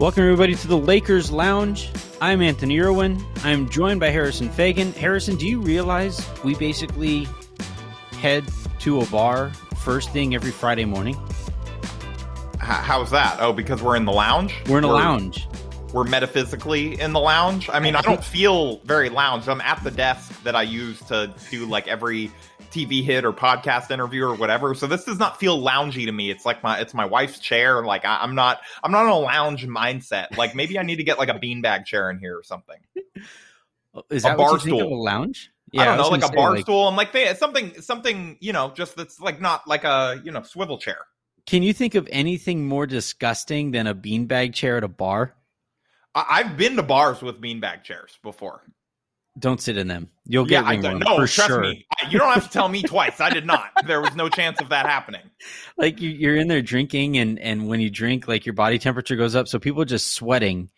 Welcome, 0.00 0.22
everybody, 0.22 0.54
to 0.54 0.66
the 0.66 0.78
Lakers 0.78 1.30
Lounge. 1.30 1.90
I'm 2.22 2.40
Anthony 2.40 2.80
Irwin. 2.80 3.22
I'm 3.44 3.68
joined 3.68 4.00
by 4.00 4.08
Harrison 4.08 4.48
Faigen. 4.48 4.94
Harrison, 4.94 5.36
do 5.36 5.46
you 5.46 5.60
realize 5.60 6.26
we 6.42 6.54
basically 6.54 7.28
head 8.12 8.50
to 8.78 9.02
a 9.02 9.06
bar 9.08 9.50
first 9.76 10.10
thing 10.10 10.34
every 10.34 10.52
Friday 10.52 10.86
morning? 10.86 11.18
How's 12.58 13.10
that? 13.10 13.40
Oh, 13.40 13.52
because 13.52 13.82
we're 13.82 13.94
in 13.94 14.06
the 14.06 14.12
lounge? 14.12 14.54
We're 14.70 14.78
in 14.78 14.84
a 14.84 14.90
lounge. 14.90 15.46
We're 15.92 16.04
metaphysically 16.04 16.98
in 16.98 17.12
the 17.12 17.20
lounge. 17.20 17.68
I 17.68 17.78
mean, 17.78 17.94
I 17.94 18.00
don't 18.00 18.24
feel 18.36 18.78
very 18.84 19.10
lounge. 19.10 19.48
I'm 19.48 19.60
at 19.60 19.84
the 19.84 19.90
desk 19.90 20.42
that 20.44 20.56
I 20.56 20.62
use 20.62 20.98
to 21.08 21.34
do 21.50 21.66
like 21.66 21.88
every 21.88 22.30
TV 22.70 23.04
hit 23.04 23.24
or 23.24 23.32
podcast 23.32 23.90
interview 23.90 24.24
or 24.24 24.34
whatever. 24.34 24.74
So 24.74 24.86
this 24.86 25.04
does 25.04 25.18
not 25.18 25.38
feel 25.38 25.60
loungy 25.60 26.06
to 26.06 26.12
me. 26.12 26.30
It's 26.30 26.46
like 26.46 26.62
my 26.62 26.78
it's 26.78 26.94
my 26.94 27.04
wife's 27.04 27.38
chair. 27.38 27.84
Like 27.84 28.04
I, 28.04 28.22
am 28.22 28.34
not 28.34 28.60
I'm 28.82 28.92
not 28.92 29.04
in 29.04 29.10
a 29.10 29.18
lounge 29.18 29.66
mindset. 29.66 30.36
Like 30.36 30.54
maybe 30.54 30.78
I 30.78 30.82
need 30.82 30.96
to 30.96 31.04
get 31.04 31.18
like 31.18 31.28
a 31.28 31.34
beanbag 31.34 31.84
chair 31.84 32.10
in 32.10 32.18
here 32.18 32.36
or 32.36 32.42
something. 32.42 32.78
Oh, 33.92 34.04
is 34.08 34.22
that 34.22 34.34
a 34.34 34.36
bar 34.36 34.58
stool? 34.58 34.82
a 34.82 34.94
lounge? 34.94 35.50
Yeah, 35.72 35.82
I 35.82 35.84
don't 35.84 35.96
know, 35.98 36.08
like 36.08 36.22
a 36.22 36.28
say, 36.28 36.34
bar 36.34 36.52
like, 36.52 36.62
stool. 36.62 36.88
I'm 36.88 36.96
like 36.96 37.12
they, 37.12 37.32
something 37.34 37.80
something 37.80 38.36
you 38.40 38.52
know 38.52 38.72
just 38.74 38.96
that's 38.96 39.20
like 39.20 39.40
not 39.40 39.66
like 39.66 39.84
a 39.84 40.20
you 40.24 40.30
know 40.30 40.42
swivel 40.42 40.78
chair. 40.78 40.98
Can 41.46 41.62
you 41.62 41.72
think 41.72 41.94
of 41.96 42.08
anything 42.12 42.66
more 42.66 42.86
disgusting 42.86 43.72
than 43.72 43.86
a 43.86 43.94
beanbag 43.94 44.54
chair 44.54 44.76
at 44.76 44.84
a 44.84 44.88
bar? 44.88 45.34
I've 46.14 46.56
been 46.56 46.76
to 46.76 46.82
bars 46.82 47.22
with 47.22 47.40
beanbag 47.40 47.84
chairs 47.84 48.18
before. 48.22 48.62
Don't 49.38 49.60
sit 49.60 49.76
in 49.76 49.88
them. 49.88 50.10
You'll 50.26 50.44
get 50.44 50.64
yeah, 50.64 50.70
ringworm. 50.70 50.98
No, 50.98 51.16
trust 51.18 51.46
sure. 51.46 51.60
me. 51.60 51.86
You 52.08 52.18
don't 52.18 52.32
have 52.32 52.44
to 52.44 52.50
tell 52.50 52.68
me 52.68 52.82
twice. 52.82 53.20
I 53.20 53.30
did 53.30 53.46
not. 53.46 53.70
There 53.86 54.00
was 54.00 54.14
no 54.16 54.28
chance 54.28 54.60
of 54.60 54.68
that 54.70 54.86
happening. 54.86 55.22
Like 55.78 55.98
you, 55.98 56.10
you're 56.10 56.36
in 56.36 56.48
there 56.48 56.60
drinking, 56.60 57.16
and 57.16 57.38
and 57.38 57.66
when 57.66 57.80
you 57.80 57.88
drink, 57.88 58.28
like 58.28 58.44
your 58.44 58.52
body 58.52 58.78
temperature 58.78 59.16
goes 59.16 59.34
up, 59.34 59.48
so 59.48 59.58
people 59.58 59.80
are 59.80 59.86
just 59.86 60.14
sweating 60.14 60.68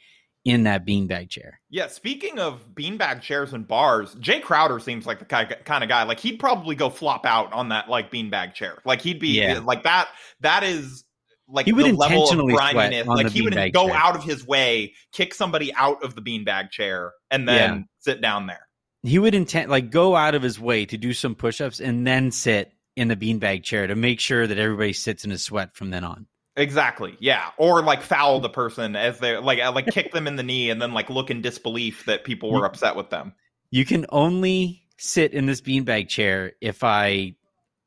in 0.44 0.64
that 0.64 0.86
beanbag 0.86 1.28
chair. 1.28 1.60
Yeah, 1.70 1.88
speaking 1.88 2.38
of 2.38 2.64
beanbag 2.74 3.20
chairs 3.20 3.52
and 3.52 3.66
bars, 3.66 4.14
Jae 4.16 4.42
Crowder 4.42 4.78
seems 4.78 5.04
like 5.04 5.18
the 5.18 5.24
kind 5.24 5.82
of 5.82 5.88
guy. 5.88 6.04
Like 6.04 6.20
he'd 6.20 6.38
probably 6.38 6.76
go 6.76 6.90
flop 6.90 7.26
out 7.26 7.52
on 7.52 7.70
that 7.70 7.88
like 7.88 8.12
beanbag 8.12 8.54
chair. 8.54 8.78
Like 8.84 9.00
he'd 9.00 9.18
be 9.18 9.40
yeah. 9.40 9.58
like 9.58 9.82
that. 9.84 10.08
That 10.40 10.62
is 10.62 11.04
like 11.52 11.66
he 11.66 11.72
would 11.72 11.86
intentionally 11.86 12.54
griminess. 12.54 13.06
Like 13.06 13.30
he 13.30 13.42
would 13.42 13.54
go 13.72 13.88
chair. 13.88 13.96
out 13.96 14.16
of 14.16 14.24
his 14.24 14.46
way, 14.46 14.94
kick 15.12 15.34
somebody 15.34 15.72
out 15.74 16.02
of 16.02 16.14
the 16.14 16.22
beanbag 16.22 16.70
chair, 16.70 17.12
and 17.30 17.48
then 17.48 17.76
yeah. 17.76 17.82
sit 18.00 18.20
down 18.20 18.46
there. 18.46 18.66
He 19.02 19.18
would 19.18 19.34
intent 19.34 19.68
like 19.68 19.90
go 19.90 20.16
out 20.16 20.34
of 20.34 20.42
his 20.42 20.58
way 20.58 20.86
to 20.86 20.96
do 20.96 21.12
some 21.12 21.34
push-ups 21.34 21.80
and 21.80 22.06
then 22.06 22.30
sit 22.30 22.72
in 22.96 23.08
the 23.08 23.16
beanbag 23.16 23.62
chair 23.62 23.86
to 23.86 23.94
make 23.94 24.20
sure 24.20 24.46
that 24.46 24.58
everybody 24.58 24.92
sits 24.92 25.24
in 25.24 25.32
a 25.32 25.38
sweat 25.38 25.74
from 25.74 25.90
then 25.90 26.04
on. 26.04 26.26
Exactly. 26.56 27.16
Yeah. 27.18 27.50
Or 27.56 27.82
like 27.82 28.02
foul 28.02 28.40
the 28.40 28.48
person 28.48 28.94
as 28.94 29.18
they're 29.18 29.40
like 29.40 29.58
uh, 29.58 29.72
like 29.72 29.86
kick 29.86 30.12
them 30.12 30.26
in 30.26 30.36
the 30.36 30.42
knee 30.42 30.70
and 30.70 30.80
then 30.80 30.92
like 30.92 31.08
look 31.08 31.30
in 31.30 31.40
disbelief 31.40 32.04
that 32.06 32.24
people 32.24 32.52
were 32.52 32.66
upset 32.66 32.94
with 32.94 33.10
them. 33.10 33.34
You 33.70 33.84
can 33.86 34.04
only 34.10 34.82
sit 34.98 35.32
in 35.32 35.46
this 35.46 35.62
beanbag 35.62 36.08
chair 36.08 36.52
if 36.60 36.84
I 36.84 37.34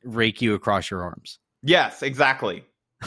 rake 0.04 0.42
you 0.42 0.56
across 0.56 0.90
your 0.90 1.04
arms. 1.04 1.40
Yes, 1.62 2.02
exactly. 2.02 2.64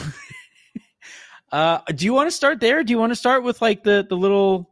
Uh, 1.51 1.79
do 1.93 2.05
you 2.05 2.13
want 2.13 2.27
to 2.27 2.31
start 2.31 2.59
there? 2.59 2.83
Do 2.83 2.91
you 2.91 2.99
want 2.99 3.11
to 3.11 3.15
start 3.15 3.43
with 3.43 3.61
like 3.61 3.83
the 3.83 4.05
the 4.07 4.15
little, 4.15 4.69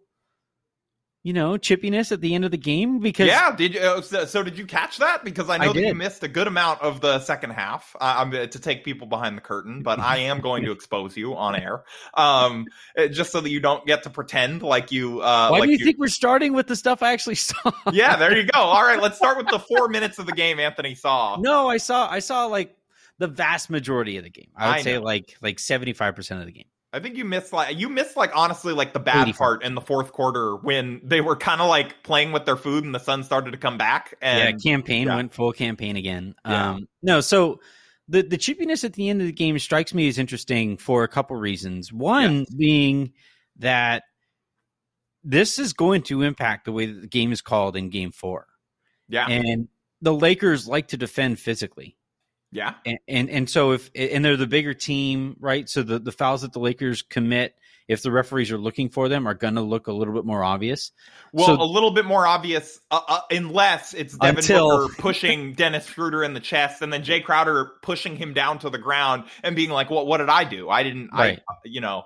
you 1.23 1.33
know, 1.33 1.54
chippiness 1.54 2.11
at 2.11 2.21
the 2.21 2.36
end 2.36 2.45
of 2.45 2.52
the 2.52 2.58
game? 2.58 2.99
Because 2.99 3.27
yeah, 3.27 3.55
did 3.55 3.73
you? 3.73 3.80
Uh, 3.80 4.02
so, 4.02 4.26
so, 4.26 4.43
did 4.43 4.60
you 4.60 4.67
catch 4.67 4.98
that? 4.98 5.23
Because 5.23 5.49
I 5.49 5.58
know 5.58 5.71
I 5.71 5.73
that 5.73 5.82
you 5.82 5.95
missed 5.95 6.23
a 6.23 6.27
good 6.27 6.45
amount 6.45 6.82
of 6.82 7.02
the 7.02 7.20
second 7.20 7.52
half. 7.52 7.95
Uh, 7.99 8.16
I'm 8.17 8.30
uh, 8.30 8.45
to 8.45 8.60
take 8.60 8.86
people 8.86 9.08
behind 9.08 9.37
the 9.37 9.42
curtain, 9.42 9.82
but 9.82 9.99
I 9.99 10.17
am 10.17 10.39
going 10.39 10.66
to 10.66 10.71
expose 10.71 11.17
you 11.17 11.36
on 11.36 11.55
air, 11.55 11.83
um, 12.14 12.67
uh, 12.95 13.08
just 13.08 13.32
so 13.32 13.42
that 13.42 13.49
you 13.49 13.60
don't 13.60 13.86
get 13.87 14.04
to 14.04 14.11
pretend 14.11 14.61
like 14.61 14.92
you. 14.92 15.21
Uh, 15.21 15.49
Why 15.49 15.60
like 15.60 15.67
do 15.67 15.71
you, 15.71 15.77
you, 15.80 15.86
think 15.86 15.98
we're 15.98 16.10
starting 16.10 16.54
with 16.54 16.67
the 16.67 16.76
stuff 16.76 17.02
I 17.02 17.11
actually 17.11 17.36
saw? 17.36 17.71
yeah, 17.92 18.16
there 18.17 18.37
you 18.37 18.43
go. 18.43 18.60
All 18.60 18.83
right, 18.83 19.02
let's 19.02 19.17
start 19.17 19.37
with 19.37 19.48
the 19.48 19.60
four 19.60 19.87
minutes 19.87 20.20
of 20.20 20.27
the 20.27 20.33
game 20.33 20.60
Anthony 20.60 20.93
saw. 20.93 21.37
No, 21.39 21.67
I 21.67 21.77
saw 21.77 22.08
I 22.08 22.20
saw 22.20 22.45
like 22.45 22.77
the 23.20 23.28
vast 23.28 23.70
majority 23.70 24.17
of 24.17 24.23
the 24.23 24.30
game. 24.30 24.50
I 24.55 24.67
would 24.67 24.76
I 24.78 24.82
say 24.82 24.98
like 24.98 25.38
like 25.42 25.60
seventy 25.60 25.94
five 25.94 26.16
percent 26.16 26.42
of 26.42 26.45
the 26.45 26.54
game. 26.54 26.67
I 26.94 27.00
think 27.00 27.17
you 27.17 27.26
missed 27.26 27.52
like 27.52 27.78
you 27.78 27.89
missed 27.89 28.16
like 28.16 28.32
honestly 28.33 28.73
like 28.73 28.94
the 28.94 29.00
bad 29.00 29.23
85. 29.23 29.38
part 29.38 29.64
in 29.64 29.76
the 29.76 29.82
fourth 29.82 30.14
quarter 30.14 30.55
when 30.55 31.02
they 31.04 31.20
were 31.20 31.36
kind 31.36 31.60
of 31.60 31.67
like 31.67 32.02
playing 32.02 32.32
with 32.32 32.45
their 32.45 32.55
food 32.55 32.86
and 32.86 32.95
the 32.95 33.00
sun 33.00 33.23
started 33.23 33.52
to 33.52 33.58
come 33.58 33.78
back. 33.78 34.16
And 34.22 34.39
yeah, 34.39 34.72
Cam 34.72 34.83
Payne 34.83 35.08
yeah. 35.08 35.16
went 35.16 35.33
full 35.33 35.52
Cam 35.52 35.76
Payne 35.76 35.98
again. 35.98 36.33
Yeah. 36.45 36.72
Um, 36.72 36.88
no, 37.04 37.20
so 37.20 37.60
the 38.08 38.22
the 38.22 38.38
chippiness 38.38 38.83
at 38.83 38.94
the 38.94 39.10
end 39.10 39.22
of 39.22 39.28
the 39.28 39.34
game 39.34 39.60
strikes 39.60 39.94
me 39.94 40.08
as 40.08 40.17
interesting 40.17 40.78
for 40.78 41.04
a 41.04 41.08
couple 41.10 41.36
reasons. 41.36 41.92
One 41.92 42.39
yes. 42.39 42.54
being 42.55 43.14
that 43.58 44.04
this 45.23 45.60
is 45.60 45.73
going 45.73 46.04
to 46.04 46.22
impact 46.22 46.66
the 46.66 46.72
way 46.72 46.86
that 46.86 47.02
the 47.02 47.08
game 47.08 47.34
is 47.34 47.42
called 47.42 47.76
in 47.76 47.89
Game 47.89 48.11
Four. 48.11 48.48
Yeah, 49.10 49.28
and 49.28 49.67
the 50.02 50.14
Lakers 50.14 50.67
like 50.67 50.89
to 50.89 50.98
defend 50.98 51.39
physically. 51.39 51.98
Yeah. 52.52 52.75
And, 52.85 52.99
and, 53.08 53.30
and 53.30 53.49
so 53.49 53.71
if 53.71 53.89
and 53.93 54.23
they're 54.23 54.37
the 54.37 54.47
bigger 54.47 54.73
team, 54.73 55.35
right? 55.39 55.67
So 55.69 55.83
the 55.83 55.99
the 55.99 56.11
fouls 56.11 56.41
that 56.41 56.53
the 56.53 56.59
Lakers 56.59 57.02
commit 57.02 57.55
if 57.87 58.02
the 58.02 58.11
referees 58.11 58.52
are 58.52 58.58
looking 58.58 58.89
for 58.89 59.08
them 59.08 59.27
are 59.27 59.33
going 59.33 59.55
to 59.55 59.61
look 59.61 59.87
a 59.87 59.93
little 59.93 60.13
bit 60.13 60.25
more 60.25 60.43
obvious. 60.43 60.91
Well, 61.31 61.47
so, 61.47 61.53
a 61.53 61.63
little 61.63 61.91
bit 61.91 62.05
more 62.05 62.27
obvious 62.27 62.80
uh, 62.91 62.99
uh, 63.07 63.21
unless 63.31 63.93
it's 63.93 64.17
Devin 64.17 64.37
until... 64.37 64.87
Booker 64.87 64.95
pushing 64.97 65.53
Dennis 65.53 65.86
Schroeder 65.86 66.23
in 66.23 66.33
the 66.33 66.39
chest 66.39 66.81
and 66.81 66.91
then 66.91 67.03
Jae 67.03 67.23
Crowder 67.23 67.71
pushing 67.81 68.17
him 68.17 68.33
down 68.33 68.59
to 68.59 68.69
the 68.69 68.77
ground 68.77 69.25
and 69.43 69.55
being 69.55 69.69
like, 69.69 69.89
"Well, 69.89 70.05
what 70.05 70.17
did 70.17 70.30
I 70.30 70.43
do? 70.43 70.69
I 70.69 70.83
didn't 70.83 71.09
right. 71.13 71.39
I 71.49 71.53
you 71.63 71.81
know, 71.81 72.03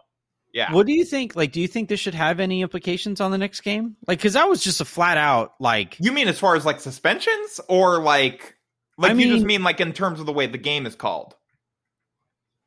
yeah. 0.54 0.72
What 0.74 0.86
do 0.86 0.94
you 0.94 1.06
think? 1.06 1.36
Like, 1.36 1.52
do 1.52 1.62
you 1.62 1.68
think 1.68 1.90
this 1.90 2.00
should 2.00 2.14
have 2.14 2.40
any 2.40 2.62
implications 2.62 3.22
on 3.22 3.32
the 3.32 3.38
next 3.38 3.62
game? 3.62 3.96
Like, 4.08 4.20
because 4.20 4.34
that 4.34 4.50
was 4.50 4.64
just 4.64 4.82
a 4.82 4.86
flat 4.86 5.18
out 5.18 5.54
like. 5.60 5.98
You 6.00 6.12
mean 6.12 6.28
as 6.28 6.40
far 6.40 6.56
as 6.56 6.66
like 6.66 6.80
suspensions 6.80 7.60
or 7.68 8.02
like 8.02 8.56
like 9.02 9.12
I 9.12 9.14
mean, 9.14 9.28
you 9.28 9.34
just 9.34 9.46
mean 9.46 9.64
like 9.64 9.80
in 9.80 9.94
terms 9.94 10.20
of 10.20 10.26
the 10.26 10.34
way 10.34 10.48
the 10.48 10.58
game 10.58 10.86
is 10.86 10.96
called? 10.96 11.36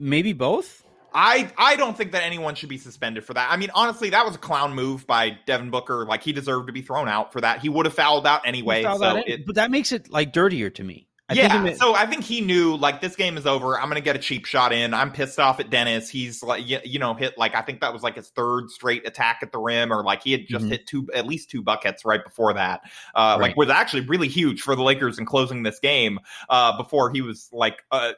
Maybe 0.01 0.33
both. 0.33 0.83
I 1.15 1.51
I 1.57 1.77
don't 1.77 1.97
think 1.97 2.13
that 2.13 2.25
anyone 2.25 2.57
should 2.57 2.69
be 2.69 2.79
suspended 2.79 3.25
for 3.25 3.35
that. 3.35 3.51
I 3.51 3.57
mean, 3.57 3.71
honestly, 3.75 4.11
that 4.11 4.27
was 4.27 4.35
a 4.35 4.39
clown 4.39 4.75
move 4.75 5.07
by 5.07 5.39
Devin 5.47 5.71
Booker. 5.71 6.05
Like 6.05 6.23
he 6.25 6.33
deserved 6.33 6.67
to 6.67 6.73
be 6.73 6.83
thrown 6.83 7.09
out 7.09 7.33
for 7.33 7.41
that. 7.41 7.61
He 7.61 7.69
would 7.69 7.87
have 7.87 7.95
fouled 7.95 8.27
out 8.27 8.47
anyway. 8.47 8.83
Fouled 8.83 9.01
so 9.01 9.07
out 9.07 9.29
it, 9.29 9.47
but 9.47 9.55
that 9.55 9.71
makes 9.71 9.93
it 9.93 10.11
like 10.11 10.33
dirtier 10.33 10.71
to 10.71 10.83
me. 10.83 11.07
I 11.27 11.35
yeah, 11.35 11.73
so 11.75 11.95
I 11.95 12.05
think 12.05 12.23
he 12.23 12.43
knew 12.43 12.77
like 12.77 13.01
this 13.01 13.17
game 13.17 13.39
is 13.39 13.47
over. 13.47 13.81
I'm 13.81 13.89
gonna 13.89 14.03
get 14.03 14.15
a 14.15 14.19
cheap 14.19 14.45
shot 14.45 14.75
in. 14.75 14.93
I'm 14.93 15.11
pissed 15.11 15.41
off 15.41 15.59
at 15.59 15.71
Dennis. 15.71 16.11
He's 16.11 16.43
like 16.43 16.69
you, 16.69 16.81
you 16.85 16.99
know 16.99 17.15
hit 17.15 17.39
like 17.39 17.55
I 17.55 17.63
think 17.63 17.81
that 17.81 17.95
was 17.95 18.03
like 18.03 18.17
his 18.17 18.29
third 18.29 18.69
straight 18.69 19.07
attack 19.09 19.39
at 19.41 19.51
the 19.51 19.59
rim, 19.59 19.91
or 19.91 20.05
like 20.05 20.23
he 20.23 20.33
had 20.33 20.47
just 20.47 20.65
mm-hmm. 20.65 20.73
hit 20.73 20.87
two 20.87 21.09
at 21.15 21.27
least 21.27 21.51
two 21.51 21.63
buckets 21.63 22.05
right 22.05 22.23
before 22.23 22.53
that. 22.55 22.83
Uh, 23.15 23.39
right. 23.41 23.49
Like 23.49 23.57
was 23.57 23.71
actually 23.71 24.03
really 24.03 24.29
huge 24.29 24.61
for 24.61 24.77
the 24.77 24.83
Lakers 24.83 25.19
in 25.19 25.25
closing 25.25 25.63
this 25.63 25.79
game. 25.79 26.21
Uh, 26.51 26.77
before 26.77 27.11
he 27.11 27.23
was 27.23 27.49
like 27.53 27.83
uh, 27.91 28.13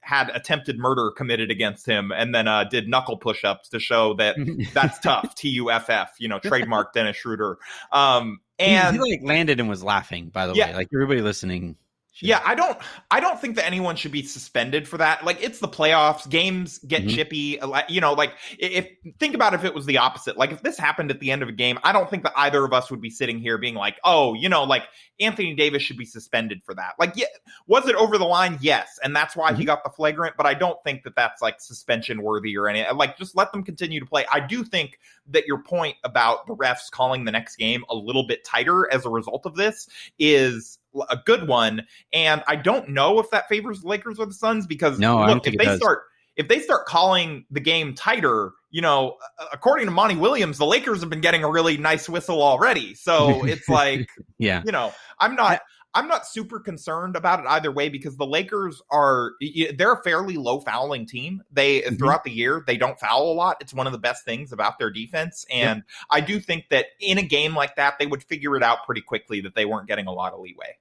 had 0.00 0.30
attempted 0.30 0.76
murder 0.76 1.12
committed 1.16 1.52
against 1.52 1.86
him 1.86 2.10
and 2.10 2.34
then 2.34 2.48
uh, 2.48 2.64
did 2.64 2.88
knuckle 2.88 3.16
push-ups 3.16 3.68
to 3.68 3.78
show 3.78 4.14
that 4.14 4.34
that's 4.74 4.98
tough 4.98 5.34
t-u-f-f 5.36 6.14
you 6.18 6.26
know 6.26 6.38
trademark 6.38 6.92
dennis 6.94 7.16
schroeder 7.16 7.58
um 7.92 8.40
and 8.58 8.96
he, 8.96 9.02
he, 9.02 9.12
like 9.12 9.22
landed 9.22 9.60
and 9.60 9.68
was 9.68 9.84
laughing 9.84 10.28
by 10.28 10.46
the 10.46 10.54
yeah. 10.54 10.70
way 10.70 10.74
like 10.74 10.88
everybody 10.92 11.20
listening 11.20 11.76
yeah, 12.20 12.40
I 12.44 12.54
don't 12.54 12.78
I 13.10 13.20
don't 13.20 13.40
think 13.40 13.56
that 13.56 13.66
anyone 13.66 13.96
should 13.96 14.12
be 14.12 14.22
suspended 14.22 14.86
for 14.86 14.98
that. 14.98 15.24
Like 15.24 15.42
it's 15.42 15.58
the 15.58 15.68
playoffs, 15.68 16.28
games 16.28 16.78
get 16.78 17.02
mm-hmm. 17.02 17.16
chippy. 17.16 17.58
You 17.88 18.00
know, 18.00 18.12
like 18.12 18.34
if 18.58 18.88
think 19.18 19.34
about 19.34 19.54
if 19.54 19.64
it 19.64 19.74
was 19.74 19.86
the 19.86 19.98
opposite. 19.98 20.36
Like 20.36 20.52
if 20.52 20.62
this 20.62 20.78
happened 20.78 21.10
at 21.10 21.20
the 21.20 21.30
end 21.30 21.42
of 21.42 21.48
a 21.48 21.52
game, 21.52 21.78
I 21.82 21.92
don't 21.92 22.08
think 22.10 22.22
that 22.24 22.32
either 22.36 22.64
of 22.64 22.72
us 22.72 22.90
would 22.90 23.00
be 23.00 23.10
sitting 23.10 23.38
here 23.38 23.58
being 23.58 23.74
like, 23.74 23.98
"Oh, 24.04 24.34
you 24.34 24.48
know, 24.48 24.64
like 24.64 24.84
Anthony 25.18 25.54
Davis 25.54 25.82
should 25.82 25.96
be 25.96 26.04
suspended 26.04 26.62
for 26.64 26.74
that." 26.74 26.94
Like 26.98 27.12
yeah, 27.16 27.26
was 27.66 27.88
it 27.88 27.94
over 27.96 28.18
the 28.18 28.24
line? 28.24 28.58
Yes, 28.60 28.98
and 29.02 29.14
that's 29.14 29.34
why 29.34 29.50
mm-hmm. 29.50 29.60
he 29.60 29.64
got 29.64 29.84
the 29.84 29.90
flagrant, 29.90 30.36
but 30.36 30.46
I 30.46 30.54
don't 30.54 30.82
think 30.84 31.04
that 31.04 31.16
that's 31.16 31.40
like 31.40 31.60
suspension 31.60 32.22
worthy 32.22 32.56
or 32.56 32.68
any 32.68 32.84
like 32.92 33.16
just 33.16 33.36
let 33.36 33.52
them 33.52 33.62
continue 33.62 34.00
to 34.00 34.06
play. 34.06 34.26
I 34.30 34.40
do 34.40 34.64
think 34.64 34.98
that 35.28 35.46
your 35.46 35.62
point 35.62 35.96
about 36.04 36.46
the 36.46 36.56
refs 36.56 36.90
calling 36.90 37.24
the 37.24 37.32
next 37.32 37.56
game 37.56 37.84
a 37.88 37.94
little 37.94 38.26
bit 38.26 38.44
tighter 38.44 38.92
as 38.92 39.06
a 39.06 39.10
result 39.10 39.46
of 39.46 39.54
this 39.54 39.88
is 40.18 40.78
a 41.08 41.18
good 41.24 41.48
one. 41.48 41.86
And 42.12 42.42
I 42.46 42.56
don't 42.56 42.90
know 42.90 43.18
if 43.18 43.30
that 43.30 43.48
favors 43.48 43.82
the 43.82 43.88
Lakers 43.88 44.18
or 44.18 44.26
the 44.26 44.34
Suns 44.34 44.66
because 44.66 44.98
no, 44.98 45.24
look, 45.26 45.46
if 45.46 45.56
they 45.56 45.64
does. 45.64 45.78
start 45.78 46.02
if 46.36 46.48
they 46.48 46.60
start 46.60 46.86
calling 46.86 47.44
the 47.50 47.60
game 47.60 47.94
tighter, 47.94 48.52
you 48.70 48.80
know, 48.80 49.16
according 49.52 49.86
to 49.86 49.92
Monty 49.92 50.16
Williams, 50.16 50.58
the 50.58 50.66
Lakers 50.66 51.00
have 51.00 51.10
been 51.10 51.20
getting 51.20 51.44
a 51.44 51.50
really 51.50 51.76
nice 51.76 52.08
whistle 52.08 52.42
already. 52.42 52.94
So 52.94 53.44
it's 53.44 53.68
like, 53.68 54.08
yeah, 54.38 54.62
you 54.64 54.72
know, 54.72 54.92
I'm 55.18 55.34
not. 55.34 55.60
I'm 55.94 56.08
not 56.08 56.26
super 56.26 56.60
concerned 56.60 57.16
about 57.16 57.40
it 57.40 57.46
either 57.46 57.72
way 57.72 57.88
because 57.88 58.16
the 58.16 58.26
Lakers 58.26 58.80
are 58.90 59.32
they're 59.74 59.92
a 59.92 60.02
fairly 60.02 60.36
low 60.36 60.60
fouling 60.60 61.06
team. 61.06 61.42
They 61.50 61.80
mm-hmm. 61.80 61.96
throughout 61.96 62.24
the 62.24 62.30
year 62.30 62.62
they 62.66 62.76
don't 62.76 62.98
foul 62.98 63.32
a 63.32 63.34
lot. 63.34 63.56
It's 63.60 63.74
one 63.74 63.86
of 63.86 63.92
the 63.92 63.98
best 63.98 64.24
things 64.24 64.52
about 64.52 64.78
their 64.78 64.90
defense 64.90 65.44
and. 65.50 65.82
I 66.10 66.20
do 66.20 66.40
think 66.40 66.66
that 66.70 66.86
in 67.00 67.18
a 67.18 67.22
game 67.22 67.54
like 67.54 67.76
that 67.76 67.98
they 67.98 68.06
would 68.06 68.22
figure 68.22 68.56
it 68.56 68.62
out 68.62 68.84
pretty 68.84 69.00
quickly 69.00 69.40
that 69.42 69.54
they 69.54 69.64
weren't 69.64 69.86
getting 69.86 70.06
a 70.06 70.12
lot 70.12 70.32
of 70.32 70.40
leeway. 70.40 70.76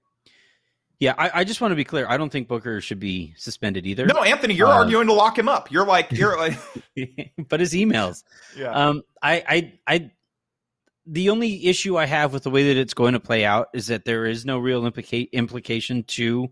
Yeah, 1.00 1.16
I, 1.18 1.32
I, 1.34 1.44
just 1.46 1.62
want 1.62 1.72
to 1.72 1.78
be 1.78 1.86
clear. 1.86 2.06
I 2.10 2.18
don't 2.18 2.30
think 2.30 2.50
Booker 2.50 2.82
should 2.82 3.00
be 3.00 3.34
suspended 3.38 3.88
either. 3.88 4.06
No, 4.06 4.22
Anthony, 4.22 4.54
you're 4.54 4.68
uh, 4.68 4.80
arguing 4.80 5.08
to 5.08 5.14
lock 5.14 5.40
him 5.40 5.48
up. 5.48 5.72
You're 5.72 5.86
like 5.86 6.12
you're 6.12 6.38
like, 6.98 7.32
but 7.48 7.62
his 7.62 7.74
emails. 7.74 8.24
Yeah. 8.58 8.72
Um. 8.72 9.04
I. 9.22 9.44
I. 9.48 9.74
I. 9.88 10.12
The 11.12 11.30
only 11.30 11.66
issue 11.66 11.98
I 11.98 12.06
have 12.06 12.34
with 12.34 12.44
the 12.44 12.50
way 12.50 12.68
that 12.68 12.80
it's 12.80 12.94
going 12.94 13.14
to 13.14 13.20
play 13.20 13.44
out 13.44 13.70
is 13.74 13.88
that 13.88 14.06
there 14.06 14.26
is 14.26 14.46
no 14.46 14.60
real 14.60 14.84
implica- 14.84 15.32
implication 15.32 16.04
to 16.04 16.50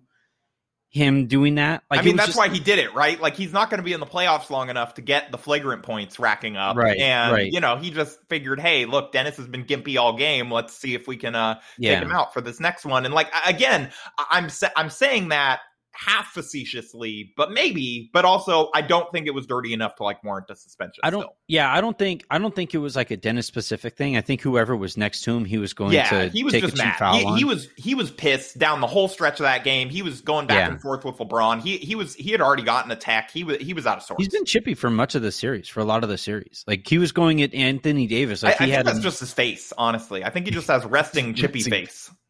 him 0.89 1.27
doing 1.27 1.55
that. 1.55 1.83
Like 1.91 1.99
I 1.99 2.03
mean, 2.03 2.15
that's 2.15 2.29
just... 2.29 2.37
why 2.37 2.49
he 2.49 2.59
did 2.59 2.79
it, 2.79 2.93
right? 2.93 3.19
Like 3.21 3.35
he's 3.35 3.51
not 3.53 3.69
going 3.69 3.79
to 3.79 3.83
be 3.83 3.93
in 3.93 3.99
the 3.99 4.05
playoffs 4.05 4.49
long 4.49 4.69
enough 4.69 4.95
to 4.95 5.01
get 5.01 5.31
the 5.31 5.37
flagrant 5.37 5.83
points 5.83 6.17
racking 6.17 6.57
up, 6.57 6.75
right? 6.77 6.97
And 6.97 7.33
right. 7.33 7.51
you 7.51 7.59
know, 7.59 7.75
he 7.75 7.91
just 7.91 8.17
figured, 8.29 8.59
hey, 8.59 8.85
look, 8.85 9.11
Dennis 9.11 9.37
has 9.37 9.47
been 9.47 9.65
gimpy 9.65 9.97
all 9.97 10.17
game. 10.17 10.51
Let's 10.51 10.73
see 10.73 10.95
if 10.95 11.07
we 11.07 11.17
can 11.17 11.35
uh, 11.35 11.59
yeah. 11.77 11.95
take 11.95 12.03
him 12.03 12.11
out 12.11 12.33
for 12.33 12.41
this 12.41 12.59
next 12.59 12.85
one. 12.85 13.05
And 13.05 13.13
like 13.13 13.29
again, 13.45 13.91
I'm 14.17 14.49
I'm 14.75 14.89
saying 14.89 15.29
that 15.29 15.59
half 15.97 16.27
facetiously, 16.27 17.33
but 17.35 17.51
maybe, 17.51 18.09
but 18.13 18.25
also 18.25 18.69
I 18.73 18.81
don't 18.81 19.11
think 19.11 19.27
it 19.27 19.33
was 19.33 19.47
dirty 19.47 19.73
enough 19.73 19.95
to 19.95 20.03
like 20.03 20.23
warrant 20.23 20.49
a 20.49 20.55
suspension. 20.55 21.01
I 21.03 21.09
don't. 21.09 21.21
Still. 21.21 21.35
Yeah, 21.47 21.73
I 21.73 21.81
don't 21.81 21.97
think. 21.97 22.25
I 22.29 22.37
don't 22.37 22.55
think 22.55 22.73
it 22.73 22.77
was 22.77 22.95
like 22.95 23.11
a 23.11 23.17
Dennis 23.17 23.47
specific 23.47 23.97
thing. 23.97 24.15
I 24.15 24.21
think 24.21 24.41
whoever 24.41 24.75
was 24.75 24.97
next 24.97 25.21
to 25.23 25.35
him, 25.35 25.45
he 25.45 25.57
was 25.57 25.73
going 25.73 25.93
yeah, 25.93 26.09
to. 26.09 26.29
he 26.29 26.43
was 26.43 26.53
just 26.53 26.77
mad. 26.77 27.15
He, 27.15 27.37
he, 27.37 27.43
was 27.43 27.69
he 27.77 27.95
was 27.95 28.11
pissed 28.11 28.57
down 28.57 28.81
the 28.81 28.87
whole 28.87 29.07
stretch 29.07 29.39
of 29.39 29.45
that 29.45 29.63
game. 29.63 29.89
He 29.89 30.01
was 30.01 30.21
going 30.21 30.47
back 30.47 30.57
yeah. 30.57 30.71
and 30.71 30.81
forth 30.81 31.03
with 31.03 31.17
LeBron. 31.17 31.61
He 31.61 31.77
he 31.77 31.95
was 31.95 32.13
he 32.13 32.31
had 32.31 32.41
already 32.41 32.63
gotten 32.63 32.91
attacked. 32.91 33.31
He 33.31 33.43
was 33.43 33.57
he 33.57 33.73
was 33.73 33.87
out 33.87 33.97
of 33.97 34.03
sorts. 34.03 34.23
He's 34.23 34.31
been 34.31 34.45
chippy 34.45 34.75
for 34.75 34.89
much 34.89 35.15
of 35.15 35.21
the 35.21 35.31
series, 35.31 35.67
for 35.67 35.79
a 35.79 35.85
lot 35.85 36.03
of 36.03 36.09
the 36.09 36.17
series. 36.17 36.63
Like 36.67 36.87
he 36.87 36.97
was 36.97 37.11
going 37.11 37.41
at 37.41 37.53
Anthony 37.53 38.07
Davis. 38.07 38.43
Like 38.43 38.61
I, 38.61 38.65
he 38.65 38.73
I 38.73 38.75
had 38.75 38.85
that's 38.85 38.97
him... 38.97 39.03
just 39.03 39.19
his 39.19 39.33
face. 39.33 39.73
Honestly, 39.77 40.23
I 40.23 40.29
think 40.29 40.45
he 40.45 40.51
just 40.51 40.67
has 40.67 40.85
resting 40.85 41.33
chippy 41.35 41.61
face. 41.61 42.11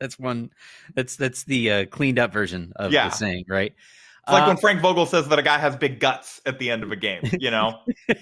That's 0.00 0.18
one. 0.18 0.50
That's 0.94 1.16
that's 1.16 1.44
the 1.44 1.70
uh, 1.70 1.86
cleaned 1.86 2.18
up 2.18 2.32
version 2.32 2.72
of 2.76 2.92
yeah. 2.92 3.08
the 3.08 3.14
saying, 3.14 3.44
right? 3.48 3.74
It's 4.22 4.32
like 4.32 4.44
uh, 4.44 4.48
when 4.48 4.56
Frank 4.58 4.80
Vogel 4.80 5.06
says 5.06 5.28
that 5.28 5.38
a 5.38 5.42
guy 5.42 5.58
has 5.58 5.76
big 5.76 6.00
guts 6.00 6.40
at 6.44 6.58
the 6.58 6.70
end 6.70 6.82
of 6.82 6.92
a 6.92 6.96
game. 6.96 7.22
You 7.38 7.50
know. 7.50 7.80